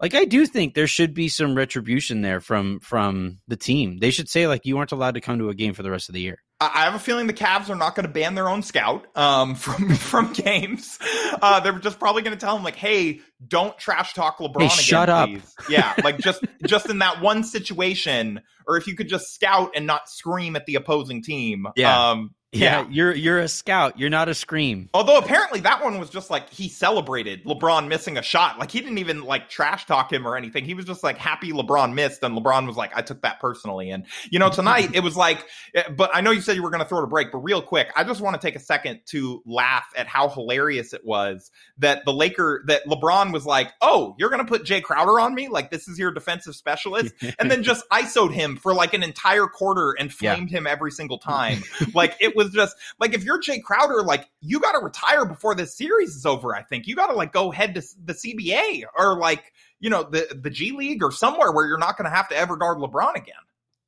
Like 0.00 0.14
I 0.14 0.24
do 0.24 0.46
think 0.46 0.74
there 0.74 0.86
should 0.86 1.14
be 1.14 1.28
some 1.28 1.56
retribution 1.56 2.22
there 2.22 2.40
from 2.40 2.78
from 2.78 3.38
the 3.48 3.56
team. 3.56 3.98
They 3.98 4.10
should 4.10 4.28
say 4.28 4.46
like 4.46 4.64
you 4.64 4.78
aren't 4.78 4.92
allowed 4.92 5.14
to 5.14 5.20
come 5.20 5.40
to 5.40 5.48
a 5.48 5.54
game 5.54 5.74
for 5.74 5.82
the 5.82 5.90
rest 5.90 6.08
of 6.08 6.14
the 6.14 6.20
year. 6.20 6.38
I 6.60 6.84
have 6.84 6.94
a 6.94 6.98
feeling 7.00 7.26
the 7.26 7.32
Cavs 7.32 7.68
are 7.68 7.74
not 7.74 7.94
going 7.96 8.06
to 8.06 8.12
ban 8.12 8.36
their 8.36 8.48
own 8.48 8.62
scout 8.62 9.06
um, 9.16 9.54
from 9.56 9.94
from 9.94 10.32
games. 10.32 10.98
Uh, 11.42 11.60
they're 11.60 11.78
just 11.78 11.98
probably 11.98 12.22
going 12.22 12.36
to 12.36 12.40
tell 12.40 12.56
him 12.56 12.62
like, 12.62 12.76
"Hey, 12.76 13.20
don't 13.46 13.76
trash 13.78 14.14
talk 14.14 14.38
LeBron 14.38 14.60
hey, 14.60 14.66
again, 14.66 14.78
shut 14.78 15.08
please." 15.08 15.54
up. 15.58 15.70
Yeah, 15.70 15.94
like 16.02 16.18
just 16.18 16.44
just 16.66 16.88
in 16.88 16.98
that 16.98 17.20
one 17.20 17.42
situation, 17.44 18.40
or 18.66 18.76
if 18.76 18.86
you 18.86 18.94
could 18.94 19.08
just 19.08 19.34
scout 19.34 19.72
and 19.74 19.86
not 19.86 20.08
scream 20.08 20.56
at 20.56 20.66
the 20.66 20.76
opposing 20.76 21.22
team. 21.22 21.66
Yeah. 21.76 22.10
Um, 22.10 22.34
yeah, 22.54 22.80
yeah, 22.80 22.86
you're 22.90 23.14
you're 23.14 23.38
a 23.40 23.48
scout. 23.48 23.98
You're 23.98 24.10
not 24.10 24.28
a 24.28 24.34
scream. 24.34 24.88
Although 24.94 25.18
apparently 25.18 25.60
that 25.60 25.82
one 25.82 25.98
was 25.98 26.10
just 26.10 26.30
like 26.30 26.50
he 26.50 26.68
celebrated 26.68 27.44
LeBron 27.44 27.88
missing 27.88 28.16
a 28.16 28.22
shot. 28.22 28.58
Like 28.58 28.70
he 28.70 28.80
didn't 28.80 28.98
even 28.98 29.22
like 29.22 29.48
trash 29.48 29.86
talk 29.86 30.12
him 30.12 30.26
or 30.26 30.36
anything. 30.36 30.64
He 30.64 30.74
was 30.74 30.84
just 30.84 31.02
like 31.02 31.18
happy 31.18 31.52
LeBron 31.52 31.94
missed, 31.94 32.22
and 32.22 32.36
LeBron 32.36 32.66
was 32.66 32.76
like, 32.76 32.92
"I 32.94 33.02
took 33.02 33.22
that 33.22 33.40
personally." 33.40 33.90
And 33.90 34.06
you 34.30 34.38
know, 34.38 34.50
tonight 34.50 34.90
it 34.94 35.00
was 35.00 35.16
like, 35.16 35.44
eh, 35.74 35.82
but 35.90 36.10
I 36.14 36.20
know 36.20 36.30
you 36.30 36.40
said 36.40 36.56
you 36.56 36.62
were 36.62 36.70
going 36.70 36.82
to 36.82 36.88
throw 36.88 36.98
it 36.98 37.04
a 37.04 37.08
break, 37.08 37.32
but 37.32 37.38
real 37.38 37.62
quick, 37.62 37.88
I 37.96 38.04
just 38.04 38.20
want 38.20 38.40
to 38.40 38.46
take 38.46 38.56
a 38.56 38.60
second 38.60 39.00
to 39.06 39.42
laugh 39.46 39.86
at 39.96 40.06
how 40.06 40.28
hilarious 40.28 40.92
it 40.92 41.04
was 41.04 41.50
that 41.78 42.04
the 42.04 42.12
Laker 42.12 42.62
that 42.66 42.86
LeBron 42.86 43.32
was 43.32 43.44
like, 43.46 43.72
"Oh, 43.80 44.14
you're 44.18 44.30
going 44.30 44.44
to 44.44 44.48
put 44.48 44.64
Jae 44.64 44.82
Crowder 44.82 45.18
on 45.20 45.34
me? 45.34 45.48
Like 45.48 45.70
this 45.70 45.88
is 45.88 45.98
your 45.98 46.12
defensive 46.12 46.54
specialist?" 46.54 47.14
and 47.38 47.50
then 47.50 47.62
just 47.62 47.88
isoed 47.90 48.32
him 48.32 48.56
for 48.56 48.74
like 48.74 48.94
an 48.94 49.02
entire 49.02 49.46
quarter 49.46 49.92
and 49.98 50.12
flamed 50.12 50.50
yeah. 50.50 50.58
him 50.58 50.66
every 50.66 50.90
single 50.90 51.18
time. 51.18 51.62
like 51.94 52.16
it 52.20 52.36
was 52.36 52.43
was 52.44 52.52
just 52.52 52.76
like 53.00 53.14
if 53.14 53.24
you're 53.24 53.40
Jae 53.40 53.62
Crowder, 53.62 54.02
like 54.02 54.28
you 54.40 54.60
got 54.60 54.72
to 54.72 54.78
retire 54.78 55.24
before 55.24 55.54
this 55.54 55.76
series 55.76 56.14
is 56.14 56.24
over. 56.26 56.54
I 56.54 56.62
think 56.62 56.86
you 56.86 56.94
got 56.94 57.08
to 57.08 57.14
like 57.14 57.32
go 57.32 57.50
head 57.50 57.74
to 57.74 57.82
the 58.04 58.12
CBA 58.12 58.84
or 58.96 59.18
like 59.18 59.52
you 59.80 59.90
know 59.90 60.04
the 60.04 60.38
the 60.40 60.50
G 60.50 60.72
League 60.72 61.02
or 61.02 61.10
somewhere 61.10 61.52
where 61.52 61.66
you're 61.66 61.78
not 61.78 61.96
going 61.96 62.10
to 62.10 62.16
have 62.16 62.28
to 62.28 62.36
ever 62.36 62.56
guard 62.56 62.78
LeBron 62.78 63.16
again. 63.16 63.34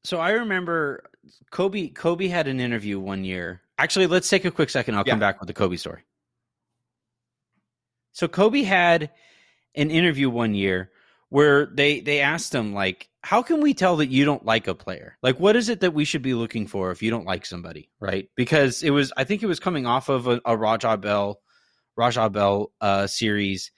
So 0.05 0.19
I 0.19 0.31
remember 0.31 1.05
Kobe. 1.51 1.89
Kobe 1.89 2.29
had 2.29 2.49
an 2.49 2.61
interview 2.61 2.99
one 2.99 3.25
year. 3.25 3.63
Actually, 3.79 4.07
let's 4.07 4.29
take 4.29 4.45
a 4.45 4.51
quick 4.51 4.71
second. 4.71 4.95
I'll 4.95 5.05
yeah. 5.07 5.13
come 5.13 5.21
back 5.21 5.41
with 5.41 5.49
the 5.49 5.55
Kobe 5.55 5.77
story. 5.77 6.03
So 8.13 8.29
Kobe 8.29 8.63
had 8.63 9.11
an 9.75 9.91
interview 9.91 10.31
one 10.31 10.55
year 10.55 10.91
where 11.29 11.67
they 11.67 12.01
they 12.01 12.21
asked 12.21 12.55
him 12.55 12.73
like 12.73 13.09
how 13.27 13.43
can 13.43 13.61
we 13.61 13.75
tell 13.75 13.97
that 13.97 14.07
you 14.07 14.25
don't 14.25 14.45
like 14.45 14.69
a 14.69 14.75
player? 14.75 15.19
Like 15.21 15.41
what 15.41 15.57
is 15.57 15.69
it 15.69 15.81
that 15.81 15.93
we 15.93 16.05
should 16.05 16.23
be 16.23 16.35
looking 16.35 16.69
for 16.69 16.93
if 16.93 17.03
you 17.03 17.11
don't 17.11 17.27
like 17.27 17.45
somebody 17.45 17.91
right? 17.99 18.29
Because 18.37 18.85
it 18.85 18.91
was 18.91 19.13
i 19.17 19.25
think 19.25 19.43
it 19.43 19.49
was 19.49 19.59
coming 19.59 19.85
off 19.85 20.09
of 20.09 20.29
a, 20.29 20.41
a 20.45 20.57
raja 20.57 20.97
bell 20.97 21.41
raja 21.97 22.31
bell 22.31 22.71
uh, 22.81 23.09
series. 23.09 23.73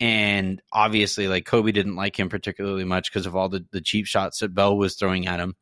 And 0.00 0.62
obviously 0.72 1.28
like 1.28 1.44
kobe 1.44 1.70
didn't 1.70 1.96
like 1.96 2.18
him 2.18 2.30
particularly 2.30 2.84
much 2.84 3.12
because 3.12 3.26
of 3.26 3.36
all 3.36 3.50
the, 3.50 3.66
the 3.72 3.82
cheap 3.82 4.06
shots 4.06 4.38
that 4.38 4.54
bell 4.54 4.74
was 4.78 4.96
throwing 4.96 5.26
at 5.26 5.38
him. 5.38 5.54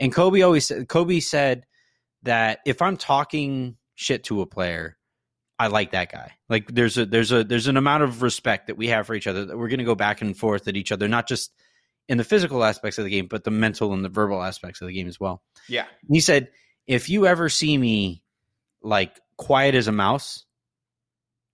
And 0.00 0.10
kobe 0.10 0.40
always 0.40 0.66
said 0.66 0.88
kobe 0.88 1.20
said 1.20 1.66
that 2.22 2.60
if 2.64 2.80
i'm 2.80 2.96
talking 2.96 3.76
shit 3.94 4.24
to 4.24 4.40
a 4.40 4.46
player 4.46 4.96
I 5.58 5.68
like 5.68 5.92
that 5.92 6.12
guy. 6.12 6.32
Like 6.50 6.66
there's 6.68 6.98
a 6.98 7.06
there's 7.06 7.32
a 7.32 7.42
there's 7.42 7.66
an 7.66 7.78
amount 7.78 8.02
of 8.02 8.20
respect 8.20 8.66
that 8.66 8.76
we 8.76 8.88
have 8.88 9.06
for 9.06 9.14
each 9.14 9.26
other 9.26 9.46
that 9.46 9.56
we're 9.56 9.68
going 9.68 9.78
to 9.78 9.84
go 9.84 9.94
back 9.94 10.20
and 10.20 10.36
forth 10.36 10.68
at 10.68 10.76
each 10.76 10.92
other, 10.92 11.08
not 11.08 11.26
just 11.26 11.50
in 12.08 12.18
the 12.18 12.24
physical 12.24 12.62
aspects 12.62 12.98
of 12.98 13.04
the 13.04 13.10
game, 13.10 13.26
but 13.26 13.44
the 13.44 13.50
mental 13.50 13.92
and 13.92 14.04
the 14.04 14.08
verbal 14.08 14.42
aspects 14.42 14.80
of 14.80 14.88
the 14.88 14.94
game 14.94 15.08
as 15.08 15.18
well. 15.18 15.42
Yeah. 15.68 15.86
He 16.08 16.20
said, 16.20 16.48
if 16.86 17.08
you 17.08 17.26
ever 17.26 17.48
see 17.48 17.76
me 17.76 18.22
like 18.82 19.18
quiet 19.36 19.74
as 19.74 19.88
a 19.88 19.92
mouse, 19.92 20.44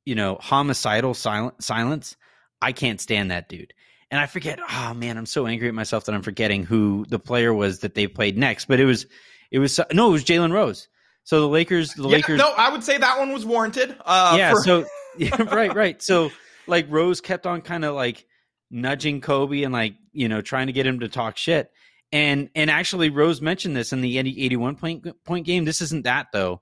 you 0.05 0.15
know, 0.15 0.37
homicidal 0.41 1.15
silent, 1.15 1.63
silence, 1.63 2.17
I 2.61 2.73
can't 2.73 3.01
stand 3.01 3.31
that 3.31 3.49
dude. 3.49 3.73
And 4.11 4.21
I 4.21 4.27
forget. 4.27 4.59
Oh 4.71 4.93
man, 4.93 5.17
I'm 5.17 5.27
so 5.27 5.47
angry 5.47 5.69
at 5.69 5.75
myself 5.75 6.05
that 6.05 6.15
I'm 6.15 6.23
forgetting 6.23 6.65
who 6.65 7.07
the 7.09 7.19
player 7.19 7.55
was 7.55 7.79
that 7.79 7.95
they 7.95 8.07
played 8.07 8.37
next. 8.37 8.67
But 8.67 8.79
it 8.79 8.85
was, 8.85 9.07
it 9.51 9.59
was 9.59 9.81
no, 9.91 10.11
it 10.11 10.13
was 10.13 10.25
Jalen 10.25 10.53
Rose. 10.53 10.89
So 11.25 11.41
the 11.41 11.49
Lakers, 11.49 11.95
the 11.95 12.03
yeah, 12.03 12.17
Lakers. 12.17 12.39
No, 12.39 12.53
I 12.53 12.71
would 12.71 12.85
say 12.85 12.99
that 12.99 13.19
one 13.19 13.33
was 13.33 13.47
warranted. 13.47 13.97
Uh, 14.05 14.35
yeah. 14.37 14.51
For- 14.51 14.61
so 14.61 14.85
yeah, 15.17 15.43
right, 15.55 15.75
right. 15.75 16.03
So 16.03 16.31
like 16.67 16.87
Rose 16.91 17.23
kept 17.23 17.47
on 17.47 17.63
kind 17.63 17.87
of 17.87 17.95
like 17.95 18.27
nudging 18.73 19.21
Kobe 19.21 19.63
and 19.63 19.73
like 19.73 19.95
you 20.13 20.29
know 20.29 20.41
trying 20.41 20.67
to 20.67 20.73
get 20.73 20.87
him 20.87 21.01
to 21.01 21.09
talk 21.09 21.37
shit. 21.37 21.71
And 22.11 22.51
and 22.55 22.71
actually 22.71 23.11
Rose 23.11 23.41
mentioned 23.41 23.77
this 23.77 23.93
in 23.93 24.01
the 24.01 24.19
81 24.19 24.77
point 24.77 25.25
point 25.25 25.47
game. 25.47 25.65
This 25.65 25.81
isn't 25.81 26.05
that 26.05 26.29
though. 26.33 26.61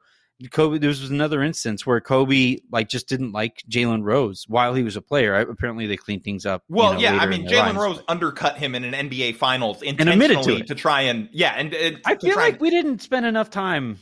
Kobe, 0.49 0.79
there 0.79 0.89
was 0.89 1.11
another 1.11 1.43
instance 1.43 1.85
where 1.85 2.01
Kobe 2.01 2.59
like 2.73 2.89
just 2.89 3.09
didn't 3.09 3.33
like 3.33 3.63
Jalen 3.69 4.03
Rose 4.03 4.47
while 4.49 4.75
he 4.75 4.83
was 4.83 4.97
a 4.97 5.03
player. 5.03 5.35
Apparently, 5.35 5.87
they 5.87 5.99
cleaned 5.99 6.25
things 6.25 6.47
up. 6.47 6.63
Well, 6.69 6.95
you 6.95 7.07
know, 7.07 7.15
yeah, 7.15 7.21
I 7.21 7.27
mean, 7.27 7.47
Jalen 7.47 7.77
Rose 7.77 8.01
undercut 8.09 8.57
him 8.57 8.75
in 8.75 8.85
an 8.85 9.11
NBA 9.11 9.37
Finals 9.37 9.83
intentionally 9.83 10.13
and 10.13 10.33
admitted 10.33 10.45
to, 10.45 10.63
it. 10.63 10.67
to 10.69 10.75
try 10.75 11.03
and 11.03 11.29
yeah, 11.33 11.53
and 11.57 11.75
uh, 11.75 11.99
I 12.07 12.17
feel 12.17 12.37
like 12.37 12.55
and, 12.55 12.63
we 12.63 12.71
didn't 12.71 13.03
spend 13.03 13.27
enough 13.27 13.51
time 13.51 13.99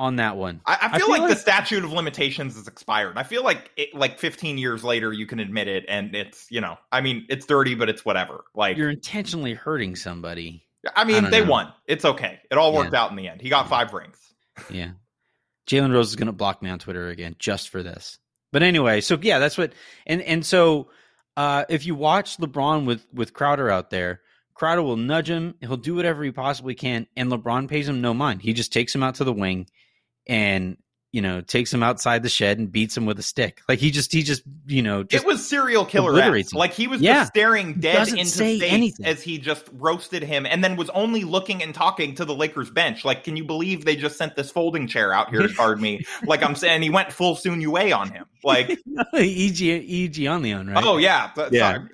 on 0.00 0.16
that 0.16 0.38
one. 0.38 0.62
I, 0.64 0.72
I, 0.72 0.78
feel, 0.78 0.88
I 0.92 0.98
feel 0.98 1.08
like, 1.10 1.20
like, 1.20 1.30
the 1.30 1.36
statute 1.36 1.84
of 1.84 1.92
limitations 1.92 2.56
is 2.56 2.66
expired. 2.66 3.18
I 3.18 3.22
feel 3.22 3.44
like 3.44 3.70
it, 3.76 3.94
like 3.94 4.18
15 4.18 4.56
years 4.56 4.82
later 4.82 5.12
you 5.12 5.26
can 5.26 5.38
admit 5.40 5.68
it, 5.68 5.84
and 5.88 6.14
it's 6.14 6.46
you 6.50 6.62
know, 6.62 6.78
I 6.90 7.02
mean, 7.02 7.26
it's 7.28 7.44
dirty, 7.44 7.74
but 7.74 7.90
it's 7.90 8.02
whatever. 8.02 8.44
Like 8.54 8.78
you're 8.78 8.88
intentionally 8.88 9.52
hurting 9.52 9.96
somebody. 9.96 10.64
I 10.96 11.04
mean, 11.04 11.26
I 11.26 11.30
they 11.30 11.44
know. 11.44 11.50
won. 11.50 11.72
It's 11.86 12.06
okay. 12.06 12.40
It 12.50 12.56
all 12.56 12.72
worked 12.72 12.94
yeah. 12.94 13.02
out 13.02 13.10
in 13.10 13.16
the 13.18 13.28
end. 13.28 13.42
He 13.42 13.50
got 13.50 13.68
five 13.68 13.92
rings. 13.92 14.16
yeah, 14.70 14.92
Jalen 15.66 15.92
Rose 15.92 16.08
is 16.08 16.16
going 16.16 16.26
to 16.26 16.32
block 16.32 16.62
me 16.62 16.70
on 16.70 16.78
Twitter 16.78 17.08
again 17.10 17.36
just 17.38 17.68
for 17.68 17.82
this. 17.82 18.18
But 18.52 18.62
anyway, 18.62 19.02
so 19.02 19.18
yeah, 19.20 19.38
that's 19.38 19.58
what. 19.58 19.74
And 20.06 20.22
and 20.22 20.46
so 20.46 20.88
uh, 21.36 21.66
if 21.68 21.84
you 21.84 21.94
watch 21.94 22.38
LeBron 22.38 22.86
with 22.86 23.06
with 23.12 23.34
Crowder 23.34 23.70
out 23.70 23.90
there. 23.90 24.22
Crowder 24.54 24.82
will 24.82 24.98
nudge 24.98 25.30
him. 25.30 25.54
He'll 25.62 25.78
do 25.78 25.94
whatever 25.94 26.22
he 26.22 26.32
possibly 26.32 26.74
can, 26.74 27.06
and 27.16 27.32
LeBron 27.32 27.66
pays 27.66 27.88
him 27.88 28.02
no 28.02 28.12
mind. 28.12 28.42
He 28.42 28.52
just 28.52 28.74
takes 28.74 28.94
him 28.94 29.02
out 29.02 29.14
to 29.14 29.24
the 29.24 29.32
wing 29.32 29.66
and 30.30 30.76
you 31.12 31.20
know 31.20 31.40
takes 31.40 31.74
him 31.74 31.82
outside 31.82 32.22
the 32.22 32.28
shed 32.28 32.58
and 32.58 32.70
beats 32.70 32.96
him 32.96 33.04
with 33.04 33.18
a 33.18 33.22
stick. 33.22 33.60
Like 33.68 33.80
he 33.80 33.90
just 33.90 34.12
he 34.12 34.22
just 34.22 34.42
you 34.66 34.80
know 34.80 35.02
just 35.02 35.24
it 35.24 35.26
was 35.26 35.46
serial 35.46 35.84
killer. 35.84 36.12
Like 36.52 36.72
he 36.72 36.86
was 36.86 37.00
yeah. 37.00 37.14
just 37.14 37.32
staring 37.32 37.80
dead 37.80 38.08
into 38.08 38.24
space 38.26 38.62
anything. 38.64 39.04
as 39.04 39.20
he 39.20 39.38
just 39.38 39.68
roasted 39.72 40.22
him, 40.22 40.46
and 40.46 40.62
then 40.62 40.76
was 40.76 40.88
only 40.90 41.24
looking 41.24 41.62
and 41.64 41.74
talking 41.74 42.14
to 42.14 42.24
the 42.24 42.34
Lakers 42.34 42.70
bench. 42.70 43.04
Like, 43.04 43.24
can 43.24 43.36
you 43.36 43.44
believe 43.44 43.84
they 43.84 43.96
just 43.96 44.16
sent 44.16 44.36
this 44.36 44.52
folding 44.52 44.86
chair 44.86 45.12
out 45.12 45.30
here 45.30 45.42
to 45.42 45.52
guard 45.52 45.80
me? 45.80 46.04
like 46.24 46.44
I'm 46.44 46.54
saying, 46.54 46.82
he 46.82 46.90
went 46.90 47.12
full 47.12 47.34
Sun 47.34 47.60
Yue 47.60 47.76
on 47.76 48.12
him. 48.12 48.26
Like 48.44 48.70
EG 49.14 49.62
EG 49.62 50.26
on 50.26 50.42
the 50.42 50.52
on 50.52 50.68
right? 50.68 50.84
Oh 50.84 50.96
yeah, 50.96 51.32
yeah. 51.50 51.74
Sorry. 51.74 51.88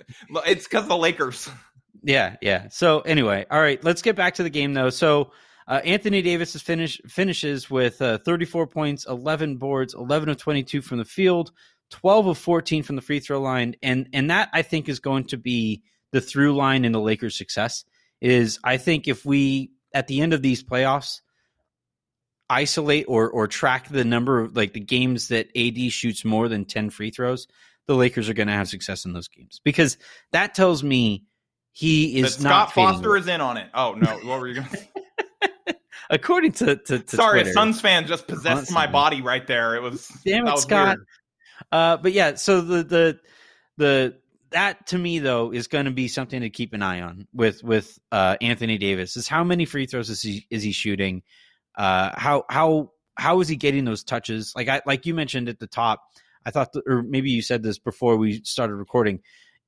It's 0.47 0.65
because 0.65 0.87
the 0.87 0.97
Lakers. 0.97 1.49
Yeah, 2.03 2.37
yeah. 2.41 2.69
So 2.69 3.01
anyway, 3.01 3.47
all 3.51 3.59
right, 3.59 3.83
let's 3.83 4.01
get 4.01 4.15
back 4.15 4.35
to 4.35 4.45
the 4.45 4.51
game 4.51 4.75
though. 4.75 4.91
So 4.91 5.33
uh, 5.69 5.81
Anthony 5.85 6.23
Davis 6.23 6.55
is 6.55 6.63
finish, 6.63 7.01
finishes 7.09 7.71
with 7.71 8.01
uh, 8.01 8.19
34 8.19 8.67
points, 8.69 9.07
11 9.07 9.57
boards, 9.57 9.95
11 9.95 10.29
of 10.29 10.37
22 10.37 10.81
from 10.81 10.99
the 10.99 11.05
field, 11.05 11.51
12 11.91 12.29
of 12.29 12.39
14 12.39 12.83
from 12.83 12.97
the 12.97 13.03
free 13.03 13.21
throw 13.21 13.41
line, 13.41 13.75
and 13.83 14.09
and 14.13 14.31
that 14.31 14.49
I 14.53 14.63
think 14.63 14.89
is 14.89 15.01
going 15.01 15.25
to 15.27 15.37
be 15.37 15.83
the 16.13 16.21
through 16.21 16.55
line 16.55 16.85
in 16.85 16.93
the 16.93 17.01
Lakers' 17.01 17.37
success. 17.37 17.85
Is 18.21 18.59
I 18.65 18.77
think 18.77 19.09
if 19.09 19.25
we 19.25 19.73
at 19.93 20.07
the 20.07 20.21
end 20.21 20.33
of 20.33 20.43
these 20.43 20.63
playoffs 20.63 21.21
isolate 22.49 23.07
or 23.09 23.29
or 23.29 23.49
track 23.49 23.89
the 23.89 24.05
number 24.05 24.41
of 24.41 24.57
like 24.57 24.73
the 24.73 24.81
games 24.81 25.29
that 25.29 25.49
AD 25.57 25.93
shoots 25.93 26.25
more 26.25 26.49
than 26.49 26.65
10 26.65 26.91
free 26.91 27.11
throws, 27.11 27.49
the 27.87 27.95
Lakers 27.95 28.29
are 28.29 28.35
going 28.35 28.47
to 28.47 28.55
have 28.55 28.69
success 28.69 29.05
in 29.05 29.13
those 29.13 29.29
games 29.29 29.61
because 29.65 29.99
that 30.33 30.55
tells 30.55 30.83
me 30.83 31.25
he 31.73 32.21
is 32.21 32.37
Scott 32.37 32.73
Foster 32.73 33.17
is 33.17 33.29
in 33.29 33.41
on 33.41 33.57
it. 33.57 33.69
Oh 33.75 33.95
no, 33.95 34.19
what 34.25 34.41
were 34.41 34.49
you 34.49 34.55
going 34.55 34.69
to 34.95 34.96
according 36.11 36.53
to 36.53 36.77
to, 36.77 36.99
to 36.99 37.17
Sorry, 37.17 37.41
Twitter. 37.41 37.51
a 37.51 37.53
Suns 37.53 37.81
fan 37.81 38.07
just 38.07 38.27
possessed 38.27 38.73
my 38.73 38.87
body 38.87 39.23
right 39.23 39.47
there. 39.47 39.75
It 39.75 39.83
was 39.83 40.09
Damn 40.25 40.47
it, 40.47 40.53
was 40.53 40.63
Scott. 40.63 40.99
Uh, 41.73 41.97
but 41.97 42.13
yeah, 42.13 42.35
so 42.35 42.61
the 42.61 42.83
the 42.83 43.19
the 43.77 44.17
that 44.51 44.87
to 44.89 44.99
me 44.99 45.19
though 45.19 45.53
is 45.53 45.67
going 45.67 45.87
to 45.87 45.91
be 45.91 46.09
something 46.09 46.41
to 46.41 46.51
keep 46.51 46.73
an 46.73 46.83
eye 46.83 47.01
on 47.01 47.27
with 47.35 47.63
with 47.63 47.99
uh, 48.13 48.37
Anthony 48.41 48.79
Davis. 48.79 49.17
Is 49.17 49.29
how 49.29 49.45
many 49.45 49.65
free 49.65 49.87
throws 49.87 50.11
is 50.11 50.23
he 50.23 50.47
is 50.51 50.63
he 50.63 50.73
shooting? 50.73 51.23
Uh, 51.77 52.11
how 52.15 52.45
how 52.49 52.93
how 53.17 53.41
is 53.41 53.49
he 53.49 53.57
getting 53.57 53.85
those 53.85 54.05
touches? 54.05 54.53
Like 54.55 54.69
I 54.69 54.83
like 54.87 55.07
you 55.07 55.15
mentioned 55.15 55.49
at 55.49 55.59
the 55.59 55.67
top. 55.67 56.03
I 56.45 56.51
thought, 56.51 56.73
th- 56.73 56.85
or 56.87 57.03
maybe 57.03 57.31
you 57.31 57.43
said 57.43 57.63
this 57.63 57.79
before 57.79 58.17
we 58.17 58.41
started 58.45 58.77
recording. 58.77 59.21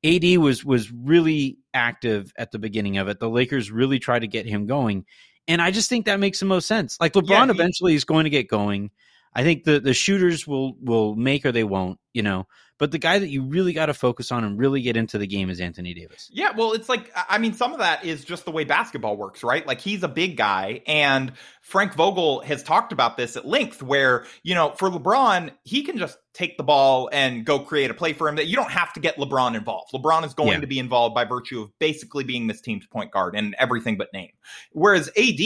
AD 0.05 0.39
was 0.39 0.65
was 0.65 0.93
really 0.93 1.59
active 1.75 2.33
at 2.39 2.53
the 2.53 2.59
beginning 2.59 2.99
of 2.99 3.09
it. 3.09 3.19
The 3.19 3.29
Lakers 3.29 3.71
really 3.71 3.99
tried 3.99 4.21
to 4.21 4.29
get 4.29 4.47
him 4.47 4.67
going, 4.67 5.05
and 5.49 5.61
I 5.63 5.71
just 5.71 5.89
think 5.89 6.07
that 6.07 6.21
makes 6.21 6.41
the 6.41 6.47
most 6.47 6.67
sense. 6.69 6.97
Like 7.01 7.15
LeBron 7.15 7.29
Yeah, 7.29 7.45
he- 7.47 7.51
eventually 7.51 7.95
is 7.95 8.05
going 8.05 8.25
to 8.25 8.31
get 8.31 8.49
going. 8.49 8.91
I 9.35 9.43
think 9.43 9.65
the 9.65 9.81
the 9.81 9.95
shooters 9.95 10.47
will 10.47 10.77
will 10.81 11.15
make 11.17 11.45
or 11.47 11.53
they 11.53 11.65
won't, 11.65 11.99
you 12.15 12.23
know. 12.23 12.47
But 12.79 12.93
the 12.93 12.99
guy 12.99 13.19
that 13.19 13.29
you 13.29 13.43
really 13.43 13.73
got 13.73 13.87
to 13.87 13.95
focus 13.95 14.31
on 14.31 14.45
and 14.45 14.59
really 14.59 14.81
get 14.83 14.97
into 14.97 15.19
the 15.19 15.27
game 15.27 15.51
is 15.51 15.61
Anthony 15.61 15.95
Davis. 15.95 16.31
Yeah, 16.33 16.53
well, 16.57 16.73
it's 16.73 16.89
like 16.89 17.13
I 17.29 17.39
mean, 17.39 17.53
some 17.53 17.73
of 17.73 17.81
that 17.81 18.05
is 18.05 18.25
just 18.25 18.45
the 18.45 18.51
way 18.53 18.65
basketball 18.65 19.17
works, 19.17 19.43
right? 19.43 19.67
Like 19.67 19.81
he's 19.81 20.03
a 20.03 20.09
big 20.09 20.37
guy, 20.37 20.83
and 20.87 21.33
Frank 21.61 21.95
Vogel 21.95 22.41
has 22.41 22.63
talked 22.63 22.93
about 22.93 23.17
this 23.17 23.37
at 23.37 23.45
length. 23.47 23.83
Where 23.83 24.25
you 24.43 24.55
know, 24.55 24.71
for 24.77 24.89
LeBron, 24.91 25.51
he 25.65 25.83
can 25.83 25.99
just 25.99 26.17
take 26.33 26.57
the 26.57 26.63
ball 26.63 27.11
and 27.13 27.45
go 27.45 27.59
create 27.59 27.91
a 27.91 27.95
play 27.95 28.13
for 28.13 28.29
him. 28.29 28.37
That 28.37 28.47
you 28.47 28.55
don't 28.57 28.71
have 28.71 28.93
to 28.93 29.01
get 29.01 29.17
LeBron 29.17 29.57
involved. 29.57 29.93
LeBron 29.93 30.25
is 30.25 30.35
going 30.35 30.49
Yeah. 30.53 30.61
to 30.61 30.67
be 30.69 30.79
involved 30.79 31.15
by 31.15 31.25
virtue 31.25 31.63
of 31.63 31.77
basically 31.81 32.23
being 32.23 32.47
this 32.47 32.61
team's 32.61 32.87
point 32.87 33.11
guard 33.11 33.35
and 33.35 33.57
everything 33.59 33.97
but 33.97 34.13
name. 34.13 34.31
Whereas 34.73 35.09
AD 35.17 35.41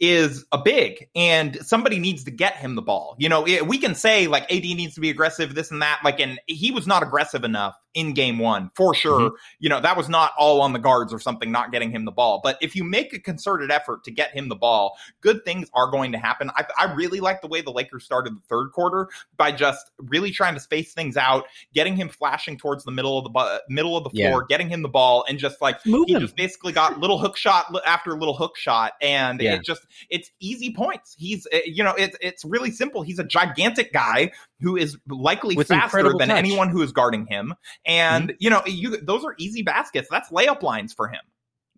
is 0.00 0.44
a 0.52 0.58
big 0.58 1.08
and 1.14 1.56
somebody 1.62 1.98
needs 1.98 2.24
to 2.24 2.30
get 2.30 2.56
him 2.56 2.74
the 2.74 2.82
ball. 2.82 3.16
You 3.18 3.28
know, 3.28 3.46
it, 3.46 3.66
we 3.66 3.78
can 3.78 3.94
say 3.94 4.26
like 4.26 4.44
AD 4.44 4.62
needs 4.62 4.94
to 4.94 5.00
be 5.00 5.10
aggressive, 5.10 5.54
this 5.54 5.70
and 5.70 5.82
that. 5.82 6.00
Like, 6.04 6.20
and 6.20 6.40
he 6.46 6.70
was 6.70 6.86
not 6.86 7.02
aggressive 7.02 7.44
enough 7.44 7.76
in 7.94 8.12
game 8.12 8.38
one 8.38 8.70
for 8.74 8.94
sure. 8.94 9.32
You 9.60 9.68
know, 9.68 9.80
that 9.80 9.96
was 9.96 10.08
not 10.08 10.32
all 10.36 10.60
on 10.60 10.72
the 10.72 10.78
guards 10.78 11.12
or 11.12 11.18
something, 11.20 11.50
not 11.50 11.72
getting 11.72 11.90
him 11.90 12.04
the 12.04 12.12
ball. 12.12 12.40
But 12.42 12.58
if 12.60 12.74
you 12.76 12.84
make 12.84 13.12
a 13.12 13.18
concerted 13.18 13.70
effort 13.70 14.04
to 14.04 14.10
get 14.10 14.32
him 14.32 14.48
the 14.48 14.56
ball, 14.56 14.96
good 15.20 15.44
things 15.44 15.70
are 15.74 15.90
going 15.90 16.12
to 16.12 16.18
happen. 16.18 16.50
I, 16.56 16.64
I 16.78 16.92
really 16.94 17.20
like 17.20 17.40
the 17.40 17.46
way 17.48 17.60
the 17.60 17.70
Lakers 17.70 18.04
started 18.04 18.34
the 18.34 18.40
third 18.48 18.72
quarter 18.72 19.08
by 19.36 19.52
just 19.52 19.90
really 19.98 20.30
trying 20.30 20.54
to 20.54 20.60
space 20.60 20.92
things 20.92 21.16
out, 21.16 21.44
getting 21.72 21.96
him 21.96 22.08
flashing 22.08 22.58
towards 22.58 22.84
the 22.84 22.90
middle 22.90 23.16
of 23.18 23.24
the 23.24 23.30
bu- 23.30 23.58
middle 23.72 23.96
of 23.96 24.04
the 24.04 24.10
Yeah. 24.12 24.30
floor, 24.30 24.44
getting 24.44 24.68
him 24.68 24.82
the 24.82 24.88
ball, 24.88 25.24
and 25.28 25.38
just 25.38 25.62
like 25.62 25.84
Move 25.86 26.06
he 26.08 26.14
him. 26.14 26.20
just 26.20 26.36
basically 26.36 26.72
got 26.72 26.98
little 26.98 27.18
hook 27.18 27.36
shot 27.36 27.66
after 27.86 28.18
little 28.18 28.36
hook 28.36 28.56
shot, 28.56 28.94
and 29.00 29.40
Yeah. 29.40 29.54
it 29.54 29.64
just 29.64 29.86
it's 30.10 30.30
easy 30.40 30.72
points. 30.74 31.14
He's 31.18 31.46
uh, 31.52 31.58
you 31.64 31.84
know 31.84 31.94
it's 31.96 32.16
it's 32.20 32.44
really 32.44 32.70
simple. 32.70 33.02
He's 33.02 33.18
a 33.18 33.24
gigantic 33.24 33.92
guy 33.92 34.32
who 34.64 34.76
is 34.76 34.96
likely 35.08 35.54
With 35.54 35.68
faster 35.68 36.02
than 36.02 36.28
touch. 36.28 36.30
anyone 36.30 36.70
who 36.70 36.82
is 36.82 36.90
guarding 36.90 37.26
him, 37.26 37.54
and 37.86 38.30
mm-hmm. 38.30 38.36
you 38.40 38.50
know 38.50 38.62
you 38.66 39.00
those 39.00 39.24
are 39.24 39.34
easy 39.38 39.62
baskets. 39.62 40.08
That's 40.10 40.30
layup 40.30 40.62
lines 40.62 40.92
for 40.92 41.06
him. 41.06 41.20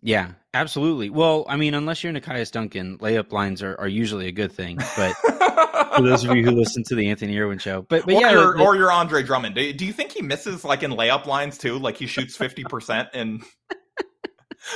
Yeah, 0.01 0.31
absolutely. 0.53 1.09
Well, 1.09 1.45
I 1.49 1.57
mean, 1.57 1.73
unless 1.73 2.03
you're 2.03 2.13
Nikias 2.13 2.51
Duncan, 2.51 2.97
layup 2.99 3.31
lines 3.31 3.63
are, 3.63 3.75
are 3.79 3.87
usually 3.87 4.27
a 4.27 4.31
good 4.31 4.51
thing. 4.51 4.77
But 4.95 5.13
for 5.95 6.01
those 6.01 6.23
of 6.23 6.35
you 6.35 6.43
who 6.43 6.51
listen 6.51 6.83
to 6.83 6.95
the 6.95 7.09
Anthony 7.09 7.37
Irwin 7.37 7.57
show, 7.57 7.81
but 7.81 8.05
but 8.05 8.13
or, 8.13 8.21
yeah, 8.21 8.31
you're, 8.31 8.57
the- 8.57 8.63
or 8.63 8.75
you're 8.75 8.91
Andre 8.91 9.23
Drummond. 9.23 9.55
Do, 9.55 9.73
do 9.73 9.85
you 9.85 9.93
think 9.93 10.11
he 10.11 10.21
misses 10.21 10.63
like 10.63 10.83
in 10.83 10.91
layup 10.91 11.25
lines 11.25 11.57
too? 11.57 11.77
Like 11.77 11.97
he 11.97 12.07
shoots 12.07 12.35
fifty 12.35 12.63
percent 12.63 13.09
and. 13.13 13.43